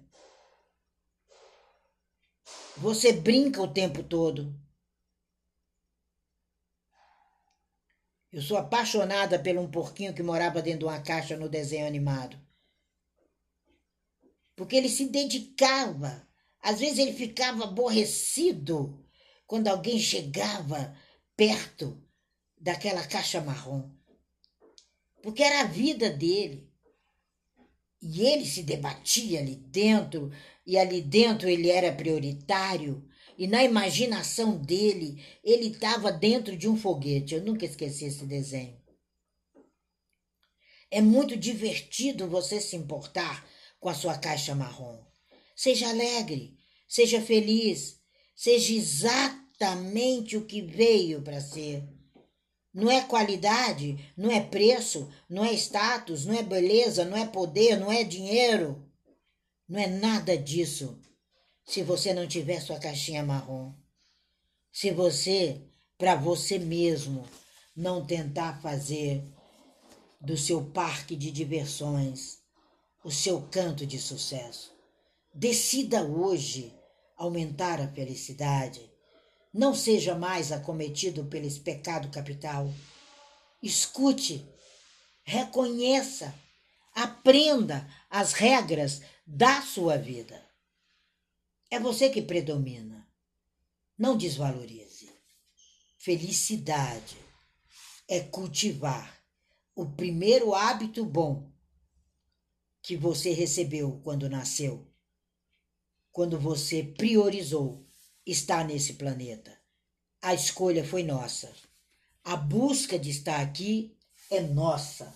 Você 2.78 3.14
brinca 3.14 3.62
o 3.62 3.72
tempo 3.72 4.02
todo. 4.02 4.60
Eu 8.32 8.42
sou 8.42 8.58
apaixonada 8.58 9.38
por 9.38 9.56
um 9.56 9.70
porquinho 9.70 10.16
que 10.16 10.24
morava 10.24 10.64
dentro 10.64 10.80
de 10.80 10.86
uma 10.86 11.00
caixa 11.04 11.38
no 11.38 11.48
desenho 11.48 11.86
animado. 11.86 12.42
Porque 14.56 14.76
ele 14.76 14.90
se 14.90 15.06
dedicava. 15.10 16.28
Às 16.60 16.80
vezes 16.80 16.98
ele 16.98 17.14
ficava 17.14 17.66
aborrecido 17.66 19.08
quando 19.46 19.68
alguém 19.68 20.00
chegava 20.00 20.98
perto 21.38 22.01
daquela 22.62 23.06
caixa 23.06 23.42
marrom. 23.42 23.90
Porque 25.24 25.42
era 25.42 25.62
a 25.62 25.66
vida 25.66 26.10
dele. 26.10 26.72
E 28.02 28.22
ele 28.22 28.46
se 28.46 28.64
debatia 28.64 29.40
ali 29.40 29.56
dentro, 29.56 30.32
e 30.66 30.78
ali 30.78 31.02
dentro 31.02 31.50
ele 31.50 31.70
era 31.70 31.92
prioritário. 31.92 33.08
E 33.38 33.48
na 33.48 33.64
imaginação 33.64 34.58
dele, 34.58 35.24
ele 35.44 35.68
estava 35.68 36.12
dentro 36.12 36.56
de 36.56 36.68
um 36.68 36.78
foguete. 36.78 37.34
Eu 37.34 37.44
nunca 37.44 37.66
esqueci 37.66 38.06
esse 38.06 38.26
desenho. 38.26 38.80
É 40.90 41.02
muito 41.02 41.38
divertido 41.38 42.28
você 42.28 42.60
se 42.60 42.76
importar 42.76 43.48
com 43.80 43.90
a 43.90 43.94
sua 43.94 44.18
caixa 44.18 44.54
marrom. 44.54 45.00
Seja 45.56 45.90
alegre, 45.90 46.58
seja 46.88 47.22
feliz, 47.22 48.00
seja 48.36 48.74
exatamente 48.74 50.38
o 50.38 50.46
que 50.46 50.62
veio 50.62 51.22
para 51.22 51.40
ser. 51.40 52.01
Não 52.74 52.90
é 52.90 53.02
qualidade, 53.02 54.14
não 54.16 54.32
é 54.32 54.40
preço, 54.40 55.10
não 55.30 55.44
é 55.44 55.54
status, 55.54 56.26
não 56.26 56.36
é 56.36 56.42
beleza, 56.42 57.04
não 57.04 57.18
é 57.18 57.26
poder, 57.28 57.78
não 57.78 57.92
é 57.92 58.04
dinheiro. 58.04 58.88
Não 59.68 59.80
é 59.80 59.88
nada 59.88 60.38
disso 60.38 61.00
se 61.66 61.84
você 61.84 62.14
não 62.14 62.28
tiver 62.28 62.60
sua 62.62 62.80
caixinha 62.80 63.24
marrom. 63.24 63.74
Se 64.72 64.92
você, 64.92 65.62
para 65.98 66.16
você 66.16 66.58
mesmo, 66.58 67.26
não 67.76 68.06
tentar 68.06 68.62
fazer 68.62 69.24
do 70.20 70.38
seu 70.38 70.64
parque 70.64 71.16
de 71.16 71.32
diversões 71.32 72.40
o 73.04 73.10
seu 73.10 73.42
canto 73.44 73.86
de 73.86 73.98
sucesso. 73.98 74.72
Decida 75.34 76.04
hoje 76.04 76.74
aumentar 77.18 77.80
a 77.80 77.88
felicidade. 77.88 78.91
Não 79.54 79.76
seja 79.76 80.16
mais 80.16 80.52
acometido 80.52 81.26
pelo 81.26 81.52
pecado 81.60 82.10
capital. 82.10 82.74
Escute, 83.62 84.48
reconheça, 85.24 86.34
aprenda 86.94 87.88
as 88.10 88.34
regras 88.34 89.02
da 89.28 89.62
sua 89.62 89.98
vida. 89.98 90.42
É 91.70 91.80
você 91.80 92.10
que 92.10 92.22
predomina. 92.22 93.08
Não 93.98 94.18
desvalorize. 94.18 95.12
Felicidade 95.98 97.18
é 98.08 98.20
cultivar 98.22 99.22
o 99.76 99.86
primeiro 99.86 100.54
hábito 100.54 101.06
bom 101.06 101.52
que 102.82 102.98
você 102.98 103.32
recebeu 103.32 104.02
quando 104.04 104.30
nasceu, 104.30 104.88
quando 106.12 106.40
você 106.40 106.84
priorizou 106.84 107.88
estar 108.32 108.66
nesse 108.66 108.94
planeta. 108.94 109.58
A 110.22 110.34
escolha 110.34 110.86
foi 110.86 111.04
nossa. 111.04 111.52
A 112.24 112.36
busca 112.36 112.98
de 112.98 113.10
estar 113.10 113.42
aqui 113.42 113.98
é 114.30 114.40
nossa. 114.40 115.14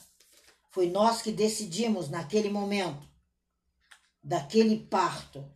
Foi 0.72 0.90
nós 0.90 1.22
que 1.22 1.32
decidimos 1.32 2.10
naquele 2.10 2.50
momento, 2.50 3.08
daquele 4.22 4.80
parto, 4.80 5.50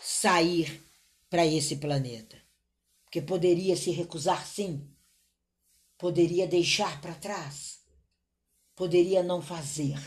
sair 0.00 0.82
para 1.30 1.46
esse 1.46 1.76
planeta. 1.76 2.36
Porque 3.04 3.22
poderia 3.22 3.76
se 3.76 3.90
recusar, 3.90 4.46
sim. 4.46 4.90
Poderia 5.98 6.46
deixar 6.46 7.00
para 7.00 7.14
trás. 7.14 7.80
Poderia 8.74 9.22
não 9.22 9.40
fazer. 9.40 10.00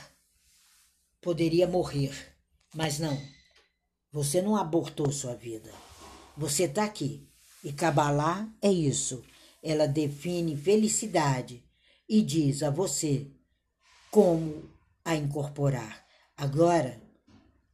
Poderia 1.22 1.68
morrer. 1.68 2.36
Mas 2.74 3.00
não. 3.00 3.18
Você 4.12 4.42
não 4.42 4.56
abortou 4.56 5.12
sua 5.12 5.36
vida. 5.36 5.72
Você 6.38 6.64
está 6.64 6.84
aqui. 6.84 7.28
E 7.64 7.72
Kabbalah 7.72 8.48
é 8.62 8.72
isso. 8.72 9.24
Ela 9.64 9.88
define 9.88 10.56
felicidade 10.56 11.64
e 12.08 12.22
diz 12.22 12.62
a 12.62 12.70
você 12.70 13.28
como 14.12 14.70
a 15.04 15.16
incorporar. 15.16 16.06
Agora, 16.38 17.02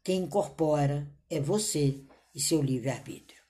quem 0.04 0.24
incorpora 0.24 1.12
é 1.30 1.40
você 1.40 2.04
e 2.34 2.40
seu 2.40 2.62
livre-arbítrio. 2.62 3.41